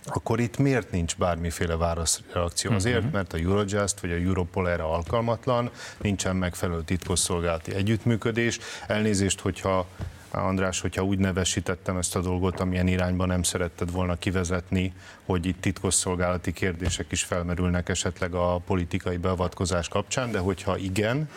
[0.05, 2.69] akkor itt miért nincs bármiféle válaszreakció?
[2.69, 2.79] Mhm.
[2.79, 5.69] Azért, mert a Eurojust vagy a Europol erre alkalmatlan,
[6.01, 8.59] nincsen megfelelő titkosszolgálati együttműködés.
[8.87, 9.87] Elnézést, hogyha
[10.31, 14.93] András, hogyha úgy nevesítettem ezt a dolgot, amilyen irányba nem szeretted volna kivezetni,
[15.25, 21.29] hogy itt titkosszolgálati kérdések is felmerülnek esetleg a politikai beavatkozás kapcsán, de hogyha igen,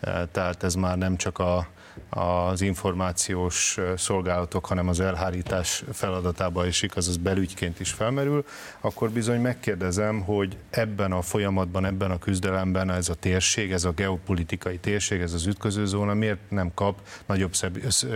[0.00, 1.68] eh, tehát ez már nem csak a
[2.08, 8.44] az információs szolgálatok, hanem az elhárítás feladatába esik, azaz belügyként is felmerül,
[8.80, 13.90] akkor bizony megkérdezem, hogy ebben a folyamatban, ebben a küzdelemben ez a térség, ez a
[13.90, 17.52] geopolitikai térség, ez az ütközőzóna miért nem kap nagyobb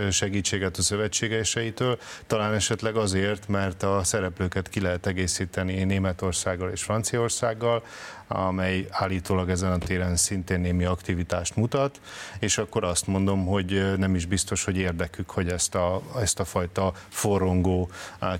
[0.09, 1.99] segítséget a szövetségeseitől?
[2.27, 7.83] Talán esetleg azért, mert a szereplőket ki lehet egészíteni Németországgal és Franciaországgal,
[8.31, 12.01] amely állítólag ezen a téren szintén némi aktivitást mutat,
[12.39, 16.45] és akkor azt mondom, hogy nem is biztos, hogy érdekük, hogy ezt a, ezt a
[16.45, 17.89] fajta forrongó,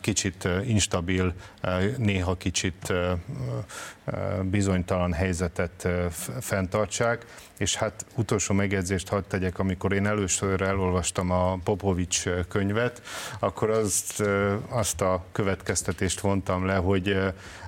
[0.01, 1.33] kicsit instabil,
[1.97, 2.93] néha kicsit
[4.41, 5.87] bizonytalan helyzetet
[6.39, 7.25] fenntartsák,
[7.57, 13.01] és hát utolsó megjegyzést hadd tegyek, amikor én először elolvastam a Popovics könyvet,
[13.39, 14.23] akkor azt,
[14.69, 17.17] azt a következtetést vontam le, hogy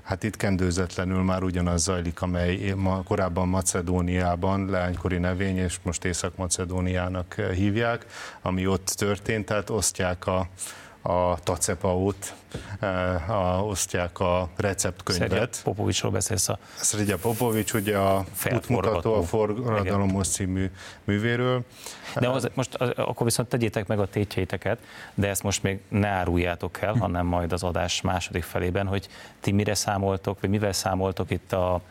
[0.04, 7.34] hát itt kendőzetlenül már ugyanaz zajlik, amely ma, korábban Macedóniában, leánykori nevény, és most Észak-Macedóniának
[7.34, 8.06] hívják,
[8.42, 10.48] ami ott történt, tehát osztják a,
[11.06, 12.34] a tacepaut,
[12.80, 15.30] eh, a, osztják a receptkönyvet.
[15.30, 16.58] Szerja Popovicsról beszélsz a...
[16.76, 20.72] Szerja Popovics, ugye a útmutató, a forradalomhoz című
[21.04, 21.62] művéről.
[22.16, 24.78] De az, most akkor viszont tegyétek meg a tétjeiteket,
[25.14, 29.08] de ezt most még ne áruljátok el, hanem majd az adás második felében, hogy
[29.40, 31.82] ti mire számoltok, vagy mivel számoltok itt a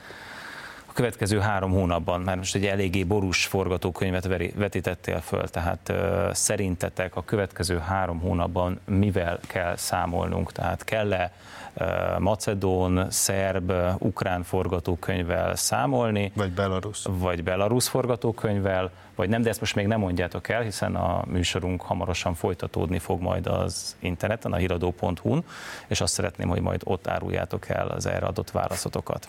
[0.92, 5.92] a következő három hónapban, mert most egy eléggé borús forgatókönyvet vetítettél föl, tehát
[6.33, 11.33] szerintetek a következő három hónapban mivel kell számolnunk, tehát kell-e
[12.18, 16.33] macedón, szerb, ukrán forgatókönyvvel számolni?
[16.35, 17.07] Vagy belarusz.
[17.09, 21.83] Vagy belarusz forgatókönyvvel, vagy nem, de ezt most még nem mondjátok el, hiszen a műsorunk
[21.83, 25.44] hamarosan folytatódni fog majd az interneten, a híradó.hu-n,
[25.87, 29.28] és azt szeretném, hogy majd ott áruljátok el az erre adott válaszotokat.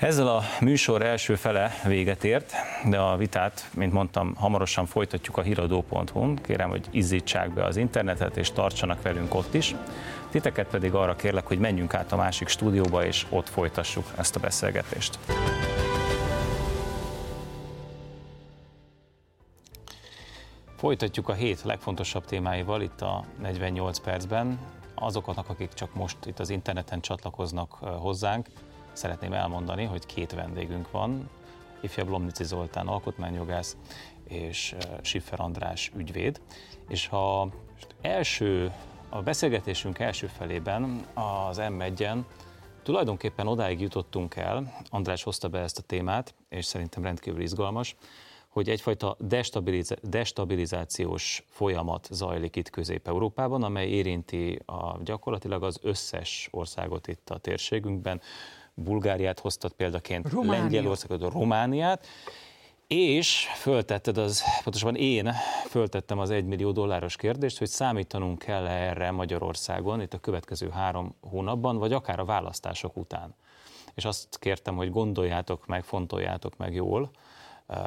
[0.00, 2.52] Ezzel a műsor első fele véget ért,
[2.88, 6.36] de a vitát, mint mondtam, hamarosan folytatjuk a híradó.hu-n.
[6.42, 9.74] Kérem, hogy izzítsák be az internetet, és tartsanak velünk ott is.
[10.30, 14.40] Titeket pedig arra kérlek, hogy menjünk át a másik stúdióba, és ott folytassuk ezt a
[14.40, 15.18] beszélgetést.
[20.76, 24.58] Folytatjuk a hét legfontosabb témáival itt a 48 percben.
[24.94, 28.46] Azoknak, akik csak most itt az interneten csatlakoznak hozzánk,
[28.98, 31.30] szeretném elmondani, hogy két vendégünk van,
[31.80, 33.76] ifjabb Lomnici Zoltán alkotmányjogász
[34.24, 36.40] és Siffer András ügyvéd,
[36.88, 37.48] és ha
[38.00, 38.72] első,
[39.08, 42.18] a beszélgetésünk első felében az M1-en
[42.82, 47.96] tulajdonképpen odáig jutottunk el, András hozta be ezt a témát, és szerintem rendkívül izgalmas,
[48.48, 57.06] hogy egyfajta destabiliz- destabilizációs folyamat zajlik itt Közép-Európában, amely érinti a, gyakorlatilag az összes országot
[57.06, 58.20] itt a térségünkben,
[58.84, 60.60] Bulgáriát hoztad példaként, Románia.
[60.60, 62.06] Lengyelországot, Romániát,
[62.86, 65.32] és föltetted az, pontosabban én
[65.68, 71.14] föltettem az egymillió dolláros kérdést, hogy számítanunk kell -e erre Magyarországon itt a következő három
[71.20, 73.34] hónapban, vagy akár a választások után.
[73.94, 77.10] És azt kértem, hogy gondoljátok meg, fontoljátok meg jól,
[77.66, 77.78] eh,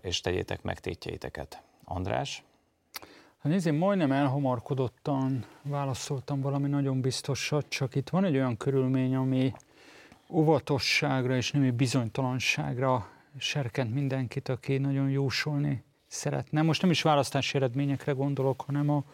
[0.00, 1.62] és tegyétek meg tétjeiteket.
[1.84, 2.42] András?
[3.38, 9.14] Hát nézd, én majdnem elhamarkodottan válaszoltam valami nagyon biztosat, csak itt van egy olyan körülmény,
[9.14, 9.52] ami
[10.30, 13.08] óvatosságra és nemi bizonytalanságra
[13.38, 16.62] serkent mindenkit, aki nagyon jósolni szeretne.
[16.62, 19.04] Most nem is választási eredményekre gondolok, hanem a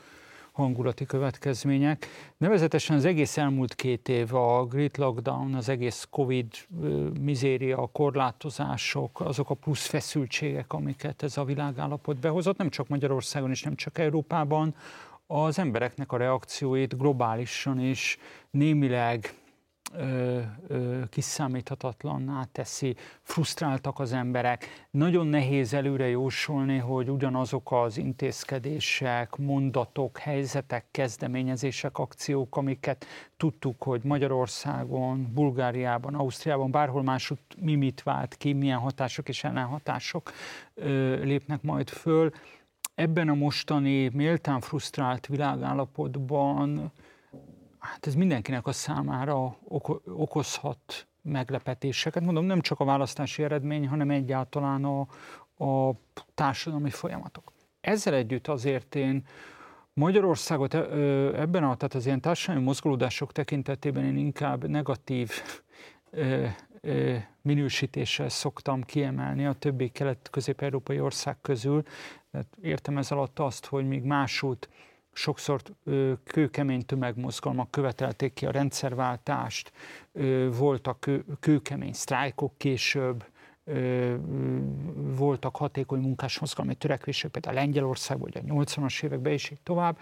[0.52, 2.06] hangulati következmények.
[2.36, 6.46] Nevezetesen az egész elmúlt két év, a Great Lockdown, az egész Covid
[7.20, 13.50] mizéria, a korlátozások, azok a plusz feszültségek, amiket ez a világállapot behozott, nem csak Magyarországon
[13.50, 14.74] és nem csak Európában,
[15.26, 18.18] az embereknek a reakcióit globálisan is
[18.50, 19.34] némileg
[19.92, 24.86] ö, ö, kiszámíthatatlanná teszi, frusztráltak az emberek.
[24.90, 34.00] Nagyon nehéz előre jósolni, hogy ugyanazok az intézkedések, mondatok, helyzetek, kezdeményezések, akciók, amiket tudtuk, hogy
[34.04, 40.32] Magyarországon, Bulgáriában, Ausztriában, bárhol máshogy mi mit vált ki, milyen hatások és ellenhatások
[40.74, 42.30] ö, lépnek majd föl.
[42.94, 46.92] Ebben a mostani méltán frusztrált világállapotban
[47.80, 49.56] hát ez mindenkinek a számára
[50.04, 52.22] okozhat meglepetéseket.
[52.22, 55.00] Mondom, nem csak a választási eredmény, hanem egyáltalán a,
[55.64, 55.94] a
[56.34, 57.52] társadalmi folyamatok.
[57.80, 59.26] Ezzel együtt azért én
[59.92, 65.30] Magyarországot ebben a, tehát az ilyen társadalmi mozgolódások tekintetében én inkább negatív
[67.42, 71.82] minősítéssel szoktam kiemelni a többi kelet-közép-európai ország közül.
[72.62, 74.68] Értem ez alatt azt, hogy még másút
[75.12, 75.62] sokszor
[76.24, 79.72] kőkemény tömegmozgalmak követelték ki a rendszerváltást,
[80.50, 83.24] voltak kőkemény sztrájkok később,
[84.94, 89.98] voltak hatékony munkásmozgalmi törekvések, például a Lengyelországban, vagy a 80-as években, és így tovább.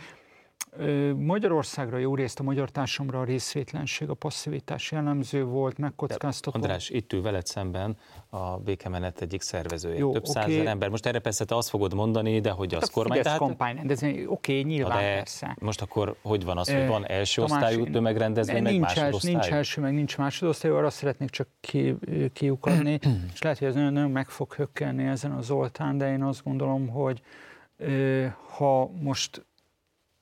[1.17, 6.59] Magyarországra jó részt a magyar társamra a részvétlenség, a passzivitás jellemző volt, megkockáztató.
[6.61, 7.97] András, itt ül veled szemben
[8.29, 9.99] a békemenet egyik szervezője.
[9.99, 10.43] Jó, Több okay.
[10.43, 10.89] százezer ember.
[10.89, 13.23] Most erre persze te azt fogod mondani, de hogy az hát kormány...
[13.23, 13.39] Tehát...
[13.39, 15.57] kampány, de oké, okay, nyilván de persze.
[15.61, 19.37] Most akkor hogy van az, hogy van első Tamás, osztályú tömegrendezvény, meg másodosztályú?
[19.37, 21.97] Nincs első, meg nincs másodosztályú, arra szeretnék csak ki,
[22.33, 22.99] kiukadni,
[23.33, 26.45] és lehet, hogy ez nagyon, nagyon meg fog hökkelni ezen az Zoltán, de én azt
[26.45, 27.23] gondolom, hogy
[28.57, 29.47] ha most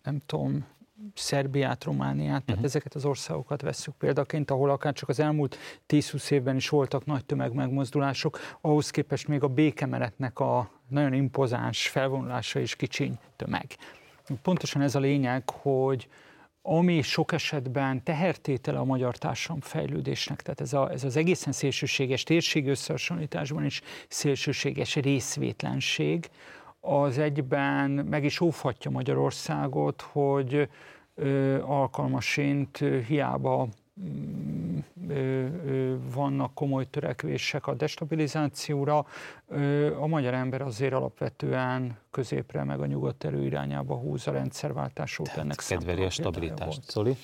[0.06, 0.66] nem tudom,
[1.14, 2.64] Szerbiát, Romániát, tehát uh-huh.
[2.64, 5.56] ezeket az országokat vesszük példaként, ahol akár csak az elmúlt
[5.88, 12.58] 10-20 évben is voltak nagy tömegmegmozdulások, ahhoz képest még a békemenetnek a nagyon impozáns felvonulása
[12.58, 13.66] is kicsiny tömeg.
[14.42, 16.08] Pontosan ez a lényeg, hogy
[16.62, 22.22] ami sok esetben tehertétele a magyar társadalom fejlődésnek, tehát ez, a, ez az egészen szélsőséges
[22.22, 26.30] térség összehasonlításban is szélsőséges részvétlenség,
[26.87, 30.68] az egyben meg is óvhatja Magyarországot, hogy
[31.61, 33.68] alkalmasint hiába
[34.01, 34.79] mm,
[36.14, 39.07] vannak komoly törekvések a destabilizációra.
[40.01, 45.57] A magyar ember azért alapvetően középre, meg a nyugat irányába húz a rendszerváltás óta ennek
[45.68, 46.83] kedveli a stabilitást.
[46.83, 47.16] Szoli?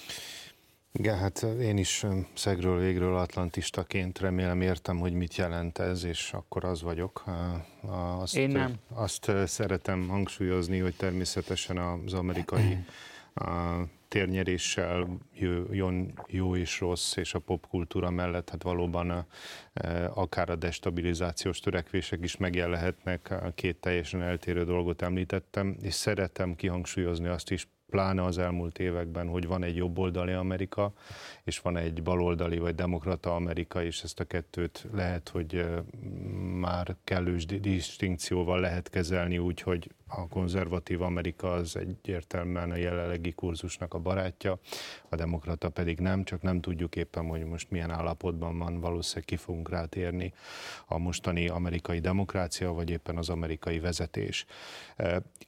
[0.92, 6.64] Igen, hát én is szegről végről atlantistaként remélem értem, hogy mit jelent ez, és akkor
[6.64, 7.24] az vagyok.
[8.18, 8.74] Azt, én nem.
[8.94, 12.84] Azt szeretem hangsúlyozni, hogy természetesen az amerikai
[13.34, 15.18] a térnyeréssel
[15.70, 19.26] jön jó és rossz, és a popkultúra mellett hát valóban
[20.14, 27.50] akár a destabilizációs törekvések is megjelenhetnek, két teljesen eltérő dolgot említettem, és szeretem kihangsúlyozni azt
[27.50, 30.92] is pláne az elmúlt években, hogy van egy jobboldali Amerika,
[31.44, 35.66] és van egy baloldali vagy demokrata Amerika, és ezt a kettőt lehet, hogy
[36.60, 43.94] már kellős distinkcióval lehet kezelni úgy, hogy a konzervatív Amerika az egyértelműen a jelenlegi kurzusnak
[43.94, 44.58] a barátja,
[45.08, 49.36] a demokrata pedig nem, csak nem tudjuk éppen, hogy most milyen állapotban van, valószínűleg ki
[49.36, 50.32] fogunk rátérni
[50.86, 54.46] a mostani amerikai demokrácia, vagy éppen az amerikai vezetés.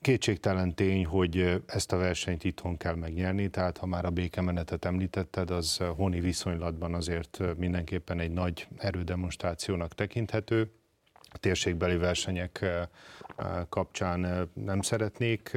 [0.00, 5.50] Kétségtelen tény, hogy ezt a versenyt itthon kell megnyerni, tehát ha már a békemenetet említetted,
[5.50, 10.70] az honi viszonylatban azért mindenképpen egy nagy erődemonstrációnak tekinthető.
[11.30, 12.66] A térségbeli versenyek
[13.68, 15.56] kapcsán nem szeretnék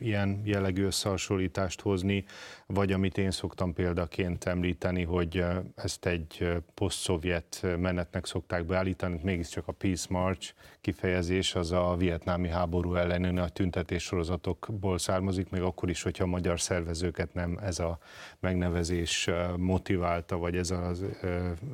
[0.00, 2.24] ilyen jellegű összehasonlítást hozni,
[2.66, 5.44] vagy amit én szoktam példaként említeni, hogy
[5.74, 12.94] ezt egy poszt-szovjet menetnek szokták beállítani, mégiscsak a Peace March kifejezés az a vietnámi háború
[12.94, 17.98] elleni nagy tüntetés sorozatokból származik, még akkor is, hogyha a magyar szervezőket nem ez a
[18.40, 21.04] megnevezés motiválta, vagy ez az,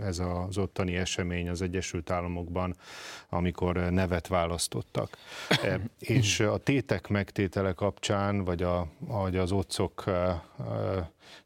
[0.00, 2.76] ez az ottani esemény az Egyesült Államokban,
[3.28, 5.16] amikor nevet választottak.
[5.98, 10.04] És a tétek megtétele kapcsán, vagy, a, vagy az otcok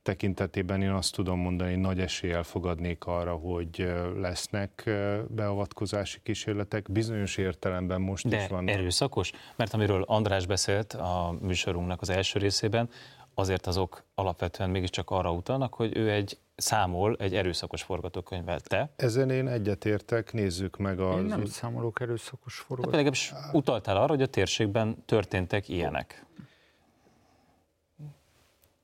[0.02, 4.90] tekintetében én azt tudom mondani, hogy nagy eséllyel fogadnék arra, hogy lesznek
[5.28, 6.90] beavatkozási kísérletek.
[6.90, 8.68] Bizonyos értelemben most De is van.
[8.68, 9.30] erőszakos?
[9.56, 12.88] Mert amiről András beszélt a műsorunknak az első részében,
[13.34, 18.60] azért azok alapvetően mégiscsak arra utalnak, hogy ő egy számol egy erőszakos forgatókönyvvel.
[18.60, 18.92] Te?
[18.96, 21.12] Ezen én egyetértek, nézzük meg a...
[21.18, 23.04] Én nem számolok erőszakos forgatókönyvvel.
[23.04, 26.24] Hát is utaltál arra, hogy a térségben történtek ilyenek.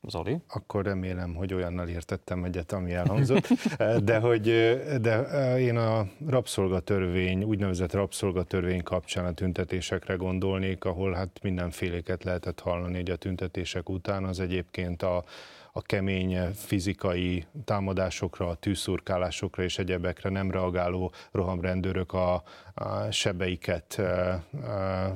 [0.08, 0.36] Zoli?
[0.48, 3.48] Akkor remélem, hogy olyannal értettem egyet, ami elhangzott.
[4.04, 4.42] De hogy
[5.00, 12.96] de én a rabszolgatörvény, úgynevezett rabszolgatörvény kapcsán a tüntetésekre gondolnék, ahol hát mindenféléket lehetett hallani,
[12.96, 15.24] hogy a tüntetések után az egyébként a
[15.78, 22.42] a kemény fizikai támadásokra, a tűzszurkálásokra és egyebekre nem reagáló rohamrendőrök a,
[22.74, 24.02] a sebeiket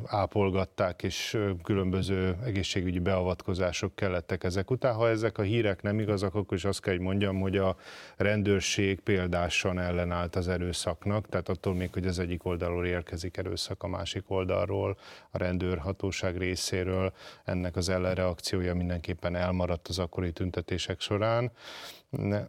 [0.06, 4.94] ápolgatták, és különböző egészségügyi beavatkozások kellettek ezek után.
[4.94, 7.76] Ha ezek a hírek nem igazak, akkor is azt kell, hogy mondjam, hogy a
[8.16, 13.88] rendőrség példásan ellenállt az erőszaknak, tehát attól még, hogy az egyik oldalról érkezik erőszak, a
[13.88, 14.96] másik oldalról,
[15.30, 17.12] a rendőrhatóság részéről,
[17.44, 21.50] ennek az ellenreakciója mindenképpen elmaradt az akkori tüntetések során.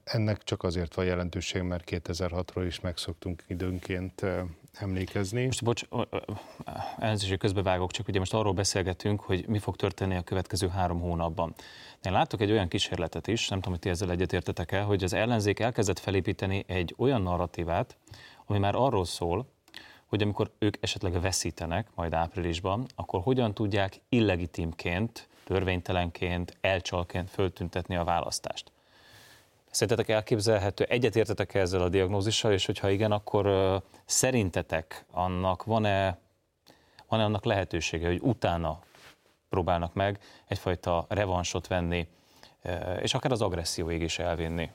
[0.04, 4.26] Ennek csak azért van jelentőség, mert 2006-ról is megszoktunk időnként
[4.74, 5.46] emlékezni.
[5.46, 5.84] Most bocs,
[6.98, 11.54] elnézést, közbevágok, csak ugye most arról beszélgetünk, hogy mi fog történni a következő három hónapban.
[12.04, 15.13] Én látok egy olyan kísérletet is, nem tudom, hogy ti ezzel egyetértetek el, hogy az
[15.13, 17.98] ellenzék elkezdett felépíteni egy olyan narratívát,
[18.46, 19.48] ami már arról szól,
[20.06, 28.03] hogy amikor ők esetleg veszítenek majd áprilisban, akkor hogyan tudják illegitimként, törvénytelenként, elcsalként föltüntetni a
[28.03, 28.71] választást.
[29.69, 36.17] Szerintetek elképzelhető, egyetértetek -e ezzel a diagnózissal, és hogyha igen, akkor szerintetek annak van-e,
[37.08, 38.79] van-e annak lehetősége, hogy utána
[39.49, 42.08] próbálnak meg egyfajta revansot venni,
[43.01, 44.69] és akár az agresszióig is elvinni?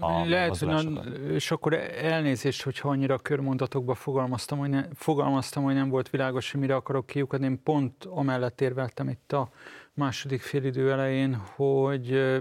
[0.00, 5.88] A Lehet, hogy és akkor elnézést, hogyha annyira körmondatokba fogalmaztam, hogy, ne, fogalmaztam, hogy nem
[5.88, 7.46] volt világos, hogy mire akarok kiukadni.
[7.46, 9.48] Én pont amellett érveltem itt a
[9.96, 12.38] második félidő elején, hogy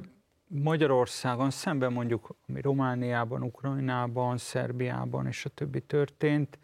[0.48, 6.60] Magyarországon szemben mondjuk, ami Romániában, Ukrajnában, Szerbiában és a többi történt,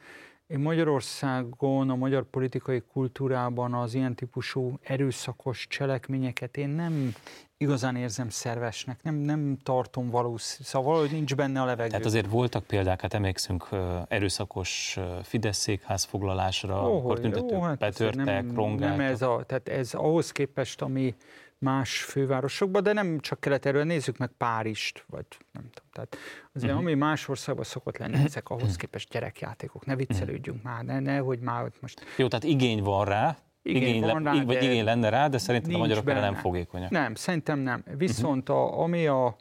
[0.52, 7.14] én Magyarországon, a magyar politikai kultúrában az ilyen típusú erőszakos cselekményeket én nem
[7.58, 11.90] igazán érzem szervesnek, nem, nem tartom valószínű, szóval valahogy nincs benne a levegő.
[11.90, 13.70] Tehát azért voltak példák, hát emlékszünk
[14.08, 18.98] erőszakos Fidesz székházfoglalásra, oh, akkor tüntetők oh, hát betörtek, nem, rongáltak.
[18.98, 21.16] Nem ez a, tehát ez ahhoz képest, ami
[21.62, 25.90] más fővárosokban, de nem csak kelet erről, nézzük meg Párizst, vagy nem tudom.
[25.92, 26.18] Tehát
[26.54, 26.88] azért, uh-huh.
[26.88, 30.74] ami más országban szokott lenni, ezek ahhoz képest gyerekjátékok, ne viccelődjünk uh-huh.
[30.74, 32.06] már, ne, ne, hogy már ott most...
[32.18, 35.74] Jó, tehát igény van rá, igény, igény, van rá, vagy igény lenne rá, de szerintem
[35.74, 36.20] a magyarok benne.
[36.20, 36.90] nem fogékonyak.
[36.90, 37.84] Nem, szerintem nem.
[37.98, 39.36] Viszont a, ami a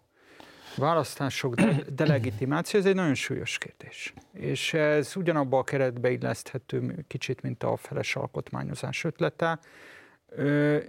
[0.77, 4.15] választások de, delegitimáció, ez egy nagyon súlyos kérdés.
[4.33, 9.59] És ez ugyanabba a keretbe illeszthető kicsit, mint a feles alkotmányozás ötlete,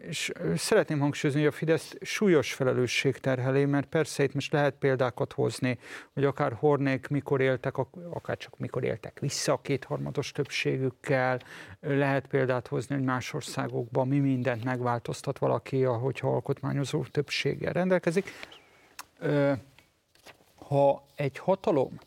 [0.07, 5.33] és szeretném hangsúlyozni, hogy a Fidesz súlyos felelősség terhelé, mert persze itt most lehet példákat
[5.33, 5.79] hozni,
[6.13, 7.77] hogy akár Hornék mikor éltek,
[8.09, 11.39] akár csak mikor éltek vissza a kétharmados többségükkel,
[11.79, 18.31] lehet példát hozni, hogy más országokban mi mindent megváltoztat valaki, hogyha alkotmányozó többséggel rendelkezik.
[20.55, 21.99] Ha egy hatalom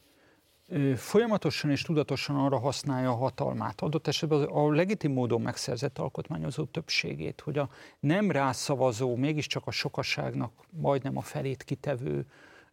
[0.96, 7.40] folyamatosan és tudatosan arra használja a hatalmát, adott esetben a legitim módon megszerzett alkotmányozó többségét,
[7.40, 7.68] hogy a
[8.00, 12.26] nem rászavazó, mégiscsak a sokaságnak majdnem a felét kitevő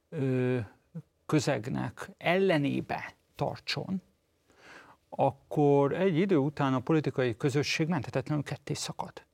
[0.10, 0.58] ö,
[1.26, 4.02] közegnek ellenébe tartson,
[5.10, 9.26] akkor egy idő után a politikai közösség menthetetlenül ketté szakad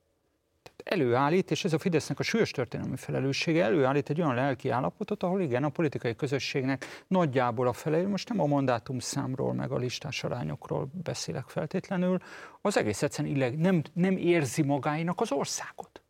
[0.88, 5.40] előállít, és ez a Fidesznek a súlyos történelmi felelőssége, előállít egy olyan lelki állapotot, ahol
[5.40, 10.24] igen, a politikai közösségnek nagyjából a fele, most nem a mandátum számról, meg a listás
[10.24, 12.18] arányokról beszélek feltétlenül,
[12.60, 16.02] az egész egyszerűen illeg, nem, nem érzi magáinak az országot.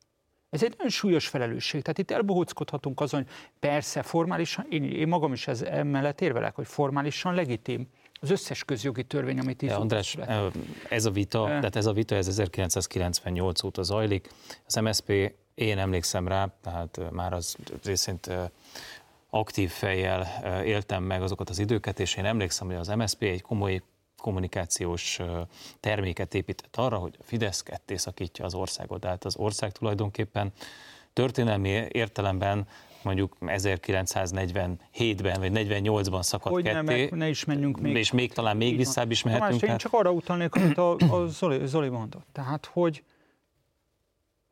[0.51, 1.83] Ez egy nagyon súlyos felelősség.
[1.83, 6.67] Tehát itt elbohóckodhatunk azon, hogy persze formálisan, én, én magam is ez emellett érvelek, hogy
[6.67, 7.89] formálisan legitim,
[8.21, 10.17] az összes közjogi törvény, amit itt András,
[10.89, 14.31] ez a vita, tehát ez a vita ez 1998 óta zajlik.
[14.67, 18.31] Az MSP, én emlékszem rá, tehát már az részint
[19.31, 20.27] aktív fejjel
[20.65, 23.83] éltem meg azokat az időket, és én emlékszem, hogy az MSP egy komoly
[24.17, 25.21] kommunikációs
[25.81, 29.01] terméket épített arra, hogy a Fidesz ketté szakítja az országot.
[29.01, 30.53] Tehát az ország tulajdonképpen
[31.13, 32.67] történelmi értelemben
[33.09, 37.09] mondjuk 1947-ben vagy 48-ban szakadt hogy ketté.
[37.11, 37.97] Ne, ne is menjünk még.
[37.97, 39.61] És még talán még visszább is mehetünk.
[39.61, 42.27] Tamás, én csak arra utalnék, amit a, a Zoli, Zoli mondott.
[42.33, 43.05] Tehát, hogy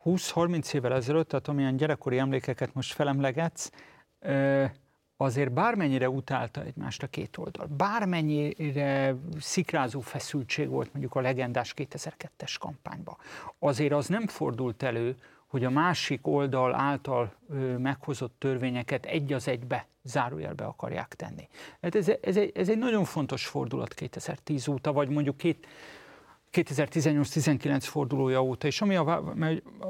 [0.04, 3.70] 20-30 évvel ezelőtt, tehát amilyen gyerekkori emlékeket most felemlegetsz,
[5.16, 12.54] azért bármennyire utálta egymást a két oldal, bármennyire szikrázó feszültség volt mondjuk a legendás 2002-es
[12.58, 13.16] kampányban,
[13.58, 15.16] azért az nem fordult elő,
[15.46, 17.34] hogy a másik oldal által
[17.78, 21.48] meghozott törvényeket egy az egybe zárójelbe akarják tenni.
[21.82, 25.66] Hát ez, ez, egy, ez egy nagyon fontos fordulat 2010 óta, vagy mondjuk két,
[26.52, 29.34] 2018-19 fordulója óta, és ami a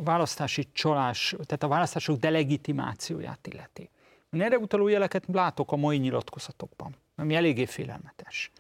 [0.01, 3.91] választási csalás, tehát a választások delegitimációját illeti.
[4.31, 8.51] Én erre utaló jeleket látok a mai nyilatkozatokban, ami eléggé félelmetes.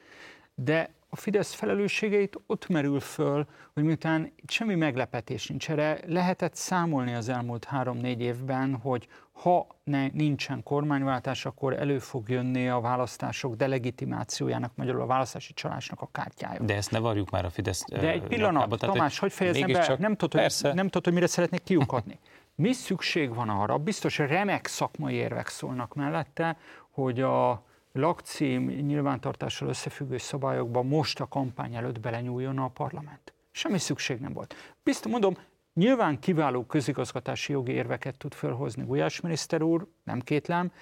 [0.54, 7.14] De a Fidesz felelősségeit ott merül föl, hogy miután semmi meglepetés nincs erre, lehetett számolni
[7.14, 13.54] az elmúlt három-négy évben, hogy ha ne, nincsen kormányváltás, akkor elő fog jönni a választások
[13.54, 16.60] delegitimációjának, magyarul a választási csalásnak a kártyája.
[16.60, 19.96] De ezt ne varjuk már a Fidesz De egy pillanat, nyakába, Tamás, hogy fejezem be,
[19.98, 22.18] nem tudod, hogy, nem tudod, hogy mire szeretnék kiukadni.
[22.54, 26.56] Mi szükség van arra, biztos remek szakmai érvek szólnak mellette,
[26.90, 27.65] hogy a
[27.96, 33.32] lakcím nyilvántartással összefüggő szabályokban most a kampány előtt belenyúljon a parlament.
[33.50, 34.54] Semmi szükség nem volt.
[34.82, 35.36] Biztos mondom,
[35.74, 40.72] nyilván kiváló közigazgatási jogi érveket tud felhozni Gulyás miniszter úr, nem kétlem,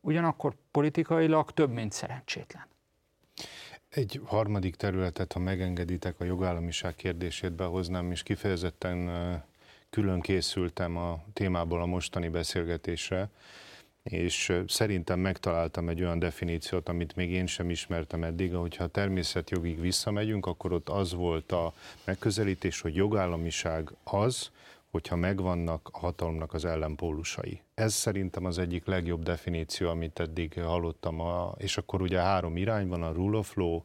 [0.00, 2.66] ugyanakkor politikailag több, mint szerencsétlen.
[3.88, 9.10] Egy harmadik területet, ha megengeditek, a jogállamiság kérdését behoznám, és kifejezetten
[9.90, 13.28] külön készültem a témából a mostani beszélgetésre,
[14.08, 19.80] és szerintem megtaláltam egy olyan definíciót, amit még én sem ismertem eddig, hogyha a természetjogig
[19.80, 21.72] visszamegyünk, akkor ott az volt a
[22.04, 24.50] megközelítés, hogy jogállamiság az,
[24.90, 27.60] hogyha megvannak a hatalomnak az ellenpólusai.
[27.74, 31.22] Ez szerintem az egyik legjobb definíció, amit eddig hallottam,
[31.56, 33.82] és akkor ugye három irány van, a rule of law,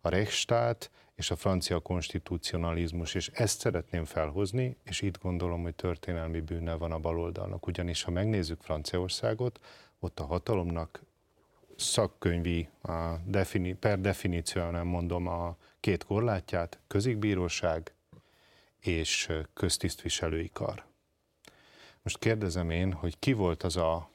[0.00, 6.40] a Rechtsstaat és a francia konstitucionalizmus, és ezt szeretném felhozni, és itt gondolom, hogy történelmi
[6.40, 9.60] bűne van a baloldalnak, ugyanis ha megnézzük Franciaországot,
[9.98, 11.02] ott a hatalomnak
[11.76, 17.92] szakkönyvi, a defini, per definíció nem mondom a két korlátját, közikbíróság
[18.80, 20.84] és köztisztviselői kar.
[22.02, 24.10] Most kérdezem én, hogy ki volt az a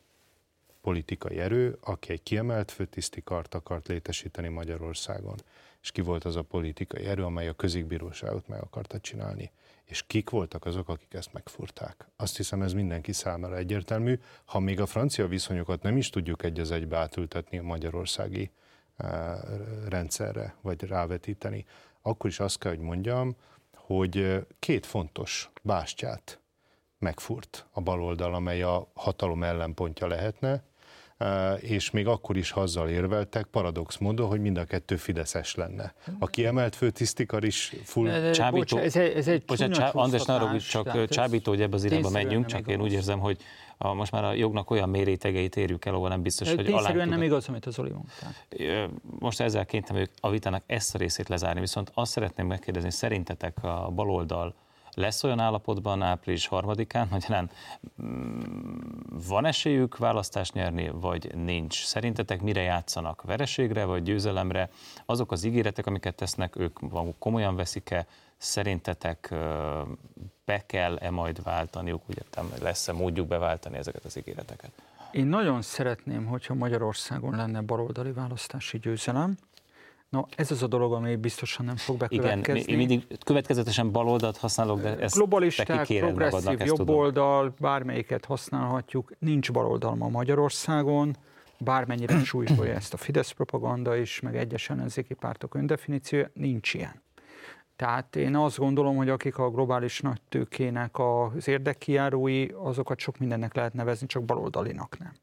[0.82, 5.36] politikai erő, aki egy kiemelt főtiszti kart akart létesíteni Magyarországon
[5.84, 9.52] és ki volt az a politikai erő, amely a közikbíróságot meg akarta csinálni,
[9.84, 12.08] és kik voltak azok, akik ezt megfurták.
[12.16, 16.60] Azt hiszem, ez mindenki számára egyértelmű, ha még a francia viszonyokat nem is tudjuk egy
[16.60, 18.52] az egybe átültetni a magyarországi
[18.98, 19.40] eh,
[19.90, 21.66] rendszerre, vagy rávetíteni,
[22.02, 23.36] akkor is azt kell, hogy mondjam,
[23.76, 26.40] hogy eh, két fontos bástyát
[26.98, 30.64] megfurt a baloldal, amely a hatalom ellenpontja lehetne,
[31.60, 35.94] és még akkor is hazzal érveltek, paradox módon, hogy mind a kettő Fideszes lenne.
[36.20, 38.32] A kiemelt főtisztikar is full...
[38.32, 42.10] Csábító, ez, egy, ez egy bocsánat, csá, András, ne csak csábító, hogy ebbe az irányba
[42.10, 43.38] menjünk, csak én úgy érzem, hogy
[43.78, 47.22] a, most már a jognak olyan mérétegeit érjük el, ahol nem biztos, hogy alá nem
[47.22, 48.28] igaz, amit az Oli mondta.
[49.20, 53.92] Most ezzel kénytem a vitának ezt a részét lezárni, viszont azt szeretném megkérdezni, szerintetek a
[53.96, 54.56] baloldal
[54.96, 57.50] lesz olyan állapotban április harmadikán, magyarán
[58.04, 58.40] mm,
[59.28, 61.86] van esélyük választást nyerni, vagy nincs?
[61.86, 63.22] Szerintetek mire játszanak?
[63.22, 64.70] Vereségre vagy győzelemre?
[65.06, 68.08] Azok az ígéretek, amiket tesznek, ők maguk komolyan veszik-e?
[68.38, 69.36] Szerintetek
[70.46, 74.72] be kell-e majd váltaniuk, úgy értem, lesz-e módjuk beváltani ezeket az ígéreteket?
[75.12, 79.38] Én nagyon szeretném, hogyha Magyarországon lenne baloldali választási győzelem,
[80.14, 82.60] No, ez az a dolog, ami biztosan nem fog bekövetkezni.
[82.60, 89.12] Igen, én mindig következetesen baloldalt használok, de ezt Globalisták, progresszív, jobboldal, bármelyiket használhatjuk.
[89.20, 91.16] Nincs baloldal ma Magyarországon,
[91.58, 97.02] bármennyire súlyolja ezt a Fidesz propaganda is, meg egyes ellenzéki pártok öndefiníciója, nincs ilyen.
[97.76, 103.56] Tehát én azt gondolom, hogy akik a globális nagy tőkének az érdekkijárói, azokat sok mindennek
[103.56, 105.14] lehet nevezni, csak baloldalinak nem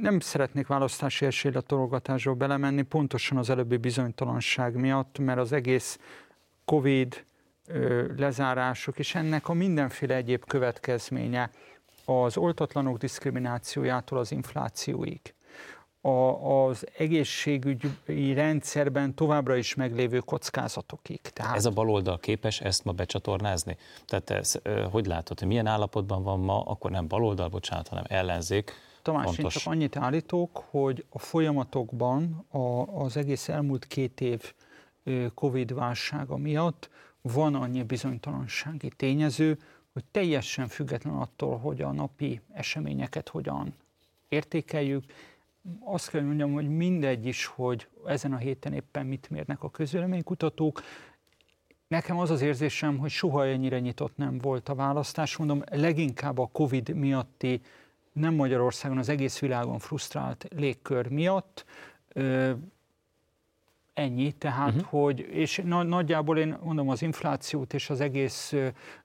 [0.00, 5.98] nem szeretnék választási esélyletorogatásba belemenni, pontosan az előbbi bizonytalanság miatt, mert az egész
[6.64, 7.24] Covid
[8.16, 11.50] lezárások és ennek a mindenféle egyéb következménye
[12.04, 15.34] az oltatlanok diszkriminációjától az inflációig,
[16.00, 16.08] a,
[16.66, 21.20] az egészségügyi rendszerben továbbra is meglévő kockázatokig.
[21.20, 21.56] Tehát...
[21.56, 23.76] Ez a baloldal képes ezt ma becsatornázni?
[24.06, 24.58] Tehát ez,
[24.90, 28.72] hogy látod, hogy milyen állapotban van ma, akkor nem baloldal, bocsánat, hanem ellenzék,
[29.02, 29.42] Tamás, Fontos.
[29.44, 32.58] én csak annyit állítok, hogy a folyamatokban a,
[33.02, 34.54] az egész elmúlt két év
[35.34, 36.90] Covid válsága miatt
[37.20, 39.58] van annyi bizonytalansági tényező,
[39.92, 43.74] hogy teljesen független attól, hogy a napi eseményeket hogyan
[44.28, 45.04] értékeljük,
[45.84, 50.82] azt kell mondjam, hogy mindegy is, hogy ezen a héten éppen mit mérnek a közvéleménykutatók.
[51.88, 55.36] Nekem az az érzésem, hogy soha ennyire nyitott nem volt a választás.
[55.36, 57.60] Mondom, leginkább a Covid miatti
[58.12, 61.64] nem Magyarországon, az egész világon frusztrált légkör miatt
[63.94, 65.02] Ennyi, tehát, uh-huh.
[65.02, 68.54] hogy, és na, nagyjából én mondom, az inflációt és az egész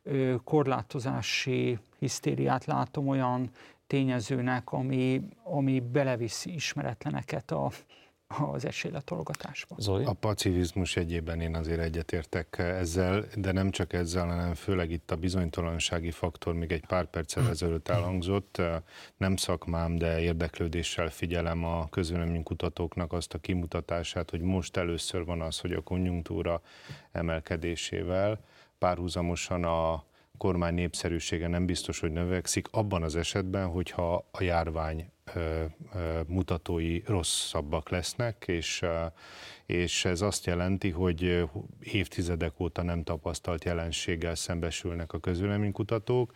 [0.03, 3.49] ö, korlátozási hisztériát látom olyan
[3.87, 7.71] tényezőnek, ami, ami beleviszi ismeretleneket a,
[8.37, 9.75] az esélyletologatásba.
[9.77, 10.03] Zoli?
[10.03, 15.15] A pacifizmus egyében én azért egyetértek ezzel, de nem csak ezzel, hanem főleg itt a
[15.15, 18.61] bizonytalansági faktor még egy pár perccel ezelőtt elhangzott.
[19.17, 25.59] Nem szakmám, de érdeklődéssel figyelem a közvéleménykutatóknak azt a kimutatását, hogy most először van az,
[25.59, 26.61] hogy a konjunktúra
[27.11, 28.39] emelkedésével
[28.77, 30.03] párhuzamosan a
[30.37, 35.09] kormány népszerűsége nem biztos, hogy növekszik, abban az esetben, hogyha a járvány
[36.27, 38.85] mutatói rosszabbak lesznek, és,
[39.65, 41.43] és ez azt jelenti, hogy
[41.79, 46.33] évtizedek óta nem tapasztalt jelenséggel szembesülnek a közvéleménykutatók,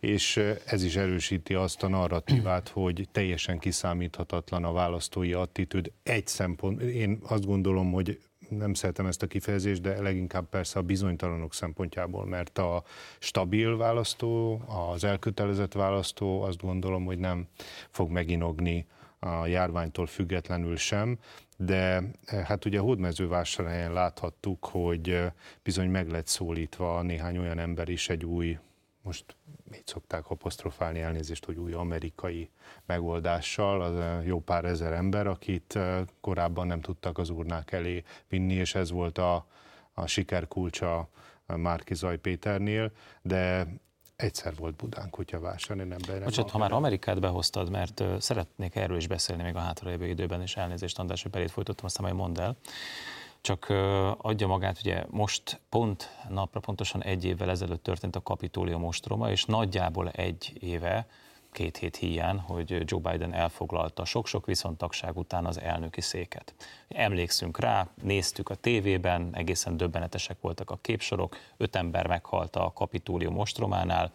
[0.00, 0.36] és
[0.66, 5.92] ez is erősíti azt a narratívát, hogy teljesen kiszámíthatatlan a választói attitűd.
[6.02, 8.18] Egy szempont, én azt gondolom, hogy
[8.56, 12.84] nem szeretem ezt a kifejezést, de leginkább persze a bizonytalanok szempontjából, mert a
[13.18, 17.46] stabil választó, az elkötelezett választó azt gondolom, hogy nem
[17.90, 18.86] fog meginogni
[19.18, 21.18] a járványtól függetlenül sem,
[21.56, 22.02] de
[22.44, 25.20] hát ugye a hódmezővásárhelyen láthattuk, hogy
[25.62, 28.58] bizony meg lett szólítva néhány olyan ember is egy új
[29.02, 29.36] most
[29.74, 31.00] így szokták apostrofálni?
[31.00, 32.50] Elnézést, hogy új amerikai
[32.86, 35.78] megoldással, az jó pár ezer ember, akit
[36.20, 39.46] korábban nem tudtak az urnák elé vinni, és ez volt a,
[39.92, 41.08] a siker kulcsa
[41.46, 42.92] Márki Zaj Péternél,
[43.22, 43.66] de
[44.16, 46.24] egyszer volt Budán kutyavásár, én nem benne.
[46.24, 50.56] Bocsát, ha már Amerikát behoztad, mert szeretnék erről is beszélni még a hátralévő időben, és
[50.56, 52.56] elnézést, András, hogy belét folytottam, aztán majd mondd el
[53.42, 53.66] csak
[54.16, 59.44] adja magát, ugye most pont napra pontosan egy évvel ezelőtt történt a kapitólium ostroma, és
[59.44, 61.06] nagyjából egy éve
[61.52, 66.54] két hét híján, hogy Joe Biden elfoglalta sok-sok viszontagság után az elnöki széket.
[66.88, 73.38] Emlékszünk rá, néztük a tévében, egészen döbbenetesek voltak a képsorok, öt ember meghalt a kapitólium
[73.38, 74.12] ostrománál.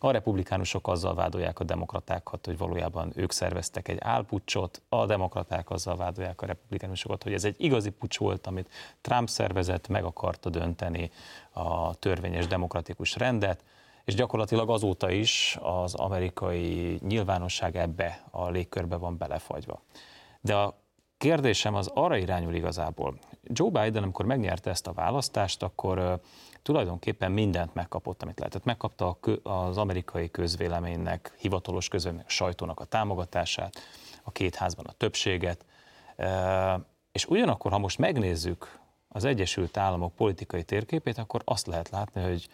[0.00, 5.96] A republikánusok azzal vádolják a demokratákat, hogy valójában ők szerveztek egy álpucsot, a demokraták azzal
[5.96, 8.70] vádolják a republikánusokat, hogy ez egy igazi pucs volt, amit
[9.00, 11.10] Trump szervezett, meg akarta dönteni
[11.50, 13.64] a törvényes demokratikus rendet
[14.04, 19.82] és gyakorlatilag azóta is az amerikai nyilvánosság ebbe a légkörbe van belefagyva.
[20.40, 20.80] De a
[21.16, 23.18] kérdésem az arra irányul igazából.
[23.42, 26.20] Joe Biden, amikor megnyerte ezt a választást, akkor
[26.62, 28.64] tulajdonképpen mindent megkapott, amit lehetett.
[28.64, 33.76] Megkapta az amerikai közvéleménynek, hivatalos közvéleménynek, a sajtónak a támogatását,
[34.22, 35.64] a két házban a többséget,
[37.12, 38.78] és ugyanakkor, ha most megnézzük
[39.08, 42.48] az Egyesült Államok politikai térképét, akkor azt lehet látni, hogy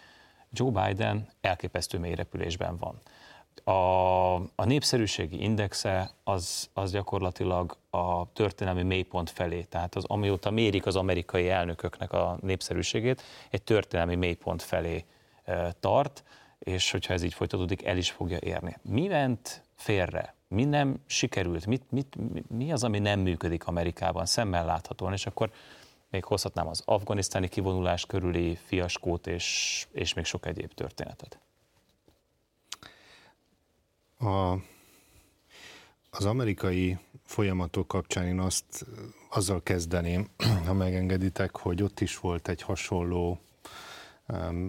[0.52, 2.14] Joe Biden elképesztő mély
[2.78, 3.00] van.
[3.64, 10.86] A, a népszerűségi indexe az, az gyakorlatilag a történelmi mélypont felé, tehát az, amióta mérik
[10.86, 15.04] az amerikai elnököknek a népszerűségét, egy történelmi mélypont felé
[15.44, 16.24] e, tart,
[16.58, 18.76] és hogyha ez így folytatódik, el is fogja érni.
[18.82, 20.34] Mi ment félre?
[20.48, 21.66] Mi nem sikerült?
[21.66, 25.12] Mit, mit, mi, mi az, ami nem működik Amerikában szemmel láthatóan?
[25.12, 25.50] És akkor
[26.10, 31.38] még hozhatnám az afganisztáni kivonulás körüli fiaskót és, és még sok egyéb történetet.
[34.18, 34.52] A,
[36.10, 38.86] az amerikai folyamatok kapcsán én azt
[39.30, 40.28] azzal kezdeném,
[40.66, 43.40] ha megengeditek, hogy ott is volt egy hasonló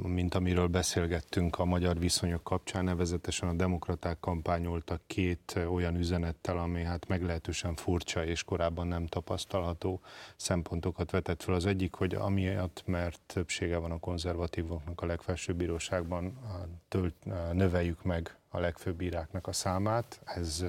[0.03, 6.84] mint amiről beszélgettünk a magyar viszonyok kapcsán, nevezetesen a demokraták kampányoltak két olyan üzenettel, ami
[6.84, 10.01] hát meglehetősen furcsa és korábban nem tapasztalható
[10.36, 11.53] szempontokat vetett fel.
[11.53, 16.39] Az egyik, hogy amiatt, mert többsége van a konzervatívoknak a legfelsőbb bíróságban,
[16.88, 17.16] tölt,
[17.51, 20.22] növeljük meg a legfőbb bíráknak a számát.
[20.26, 20.66] Ez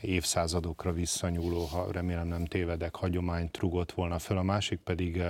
[0.00, 4.36] évszázadokra visszanyúló, ha remélem nem tévedek, hagyományt rugott volna fel.
[4.36, 5.22] A másik pedig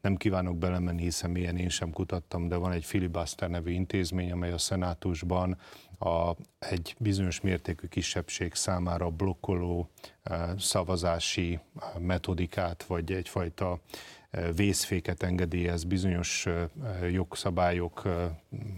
[0.00, 4.52] nem kívánok belemenni, hiszen milyen én sem kutattam, de van egy filibuster nevű intézmény, amely
[4.52, 5.58] a szenátusban
[5.98, 9.90] a, egy bizonyos mértékű kisebbség számára blokkoló
[10.58, 11.58] szavazási
[11.98, 13.80] metodikát, vagy egyfajta
[14.56, 16.46] vészféket engedélyez bizonyos
[17.10, 18.02] jogszabályok,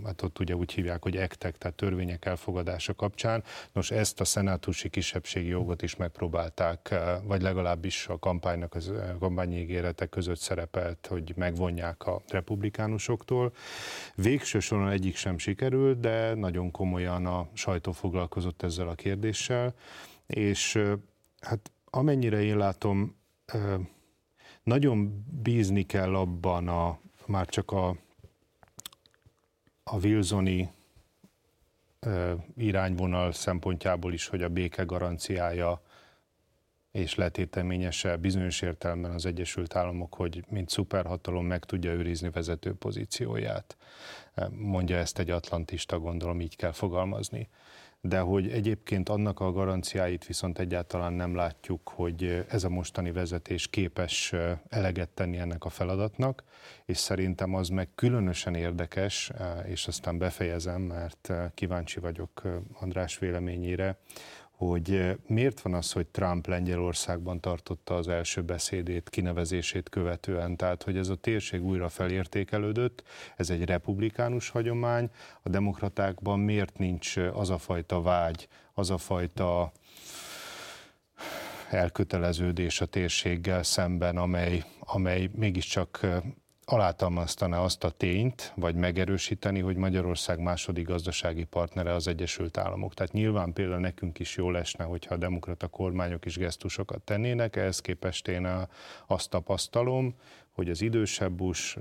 [0.04, 3.44] hát ott ugye úgy hívják, hogy ektek, tehát törvények elfogadása kapcsán.
[3.72, 6.94] Nos, ezt a szenátusi kisebbségi jogot is megpróbálták,
[7.24, 13.52] vagy legalábbis a kampánynak, az kampányígéretek között szerepelt, hogy megvonják a republikánusoktól.
[14.14, 19.74] Végső soron egyik sem sikerült, de nagyon komolyan a sajtó foglalkozott ezzel a kérdéssel,
[20.26, 20.82] és
[21.40, 23.18] hát amennyire én látom,
[24.62, 27.88] nagyon bízni kell abban a, már csak a,
[29.82, 30.70] a Wilsoni
[32.56, 35.82] irányvonal szempontjából is, hogy a béke garanciája
[36.90, 43.76] és letéteményese bizonyos értelemben az Egyesült Államok, hogy mint szuperhatalom meg tudja őrizni vezető pozícióját.
[44.50, 47.48] Mondja ezt egy atlantista, gondolom így kell fogalmazni
[48.00, 53.68] de hogy egyébként annak a garanciáit viszont egyáltalán nem látjuk, hogy ez a mostani vezetés
[53.68, 54.34] képes
[54.68, 56.44] eleget tenni ennek a feladatnak,
[56.84, 59.30] és szerintem az meg különösen érdekes,
[59.66, 62.42] és aztán befejezem, mert kíváncsi vagyok
[62.80, 63.98] András véleményére,
[64.66, 70.96] hogy miért van az, hogy Trump Lengyelországban tartotta az első beszédét, kinevezését követően, tehát hogy
[70.96, 73.02] ez a térség újra felértékelődött,
[73.36, 75.10] ez egy republikánus hagyomány,
[75.42, 79.72] a demokratákban miért nincs az a fajta vágy, az a fajta
[81.70, 86.06] elköteleződés a térséggel szemben, amely, amely mégiscsak
[86.72, 92.94] alátalmaztaná azt a tényt, vagy megerősíteni, hogy Magyarország második gazdasági partnere az Egyesült Államok.
[92.94, 97.80] Tehát nyilván például nekünk is jó lesne, hogyha a demokrata kormányok is gesztusokat tennének, ehhez
[97.80, 98.48] képest én
[99.06, 100.14] azt tapasztalom,
[100.52, 101.78] hogy az idősebb Bush,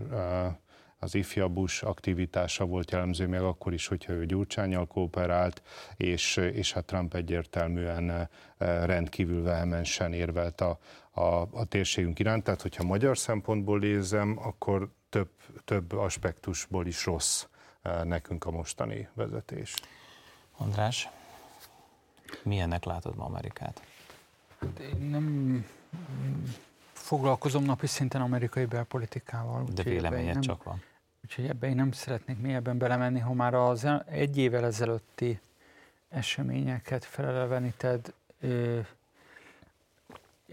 [0.99, 5.61] az ifjabb Bush aktivitása volt jellemző még akkor is, hogyha ő Gyurcsányjal kooperált,
[5.97, 8.29] és, és hát Trump egyértelműen
[8.85, 10.79] rendkívül vehemensen érvelt a,
[11.19, 12.43] a, a térségünk iránt.
[12.43, 15.29] Tehát, hogyha magyar szempontból nézem, akkor több,
[15.65, 17.45] több aspektusból is rossz
[17.81, 19.73] eh, nekünk a mostani vezetés.
[20.57, 21.09] András,
[22.43, 23.81] milyennek látod ma Amerikát?
[24.79, 25.65] Én nem
[26.91, 29.63] foglalkozom napi szinten amerikai belpolitikával.
[29.73, 30.83] De véleményed nem, csak van.
[31.23, 35.39] Úgyhogy ebben én nem szeretnék mélyebben belemenni, ha már az egy évvel ezelőtti
[36.09, 38.13] eseményeket feleleveníted,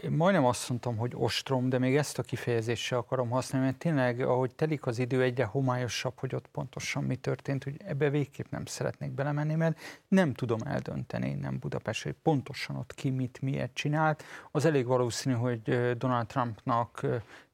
[0.02, 3.78] én majdnem azt mondtam, hogy ostrom, de még ezt a kifejezést sem akarom használni, mert
[3.78, 8.50] tényleg, ahogy telik az idő, egyre homályosabb, hogy ott pontosan mi történt, hogy ebbe végképp
[8.50, 9.78] nem szeretnék belemenni, mert
[10.08, 14.24] nem tudom eldönteni, nem Budapest, hogy pontosan ott ki mit, miért csinált.
[14.50, 15.60] Az elég valószínű, hogy
[15.96, 17.06] Donald Trumpnak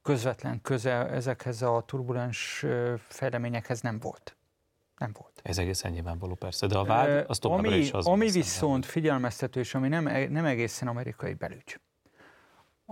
[0.03, 2.65] közvetlen köze ezekhez a turbulens
[3.09, 4.37] fejleményekhez nem volt.
[4.97, 5.41] Nem volt.
[5.43, 8.07] Ez egészen nyilvánvaló persze, de a vád az továbbra ami, is az.
[8.07, 11.81] Ami viszont figyelmeztető, és ami nem, nem egészen amerikai belügy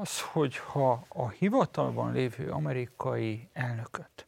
[0.01, 4.27] az, hogyha a hivatalban lévő amerikai elnököt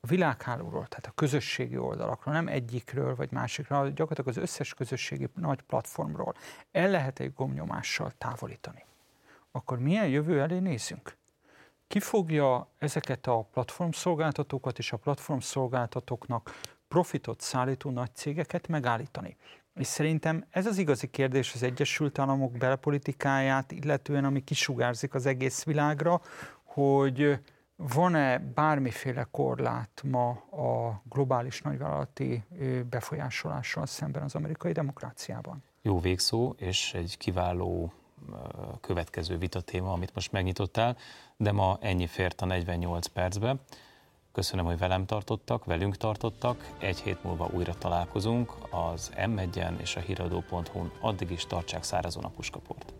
[0.00, 5.60] a világhálóról, tehát a közösségi oldalakról, nem egyikről vagy másikról, gyakorlatilag az összes közösségi nagy
[5.62, 6.34] platformról
[6.72, 8.84] el lehet egy gomnyomással távolítani,
[9.50, 11.16] akkor milyen jövő elé nézünk?
[11.86, 19.36] Ki fogja ezeket a platformszolgáltatókat és a platformszolgáltatóknak profitot szállító nagy cégeket megállítani?
[19.74, 25.64] És szerintem ez az igazi kérdés az Egyesült Államok belpolitikáját, illetően ami kisugárzik az egész
[25.64, 26.20] világra,
[26.64, 27.38] hogy
[27.76, 32.44] van-e bármiféle korlát ma a globális nagyvállalati
[32.90, 35.62] befolyásolással szemben az amerikai demokráciában?
[35.82, 37.92] Jó végszó, és egy kiváló
[38.80, 40.96] következő vitatéma, amit most megnyitottál,
[41.36, 43.56] de ma ennyi fért a 48 percbe.
[44.40, 46.72] Köszönöm, hogy velem tartottak, velünk tartottak.
[46.78, 49.40] Egy hét múlva újra találkozunk az m
[49.80, 50.92] és a híradó.hu-n.
[51.00, 52.92] Addig is tartsák szárazon a puskaport.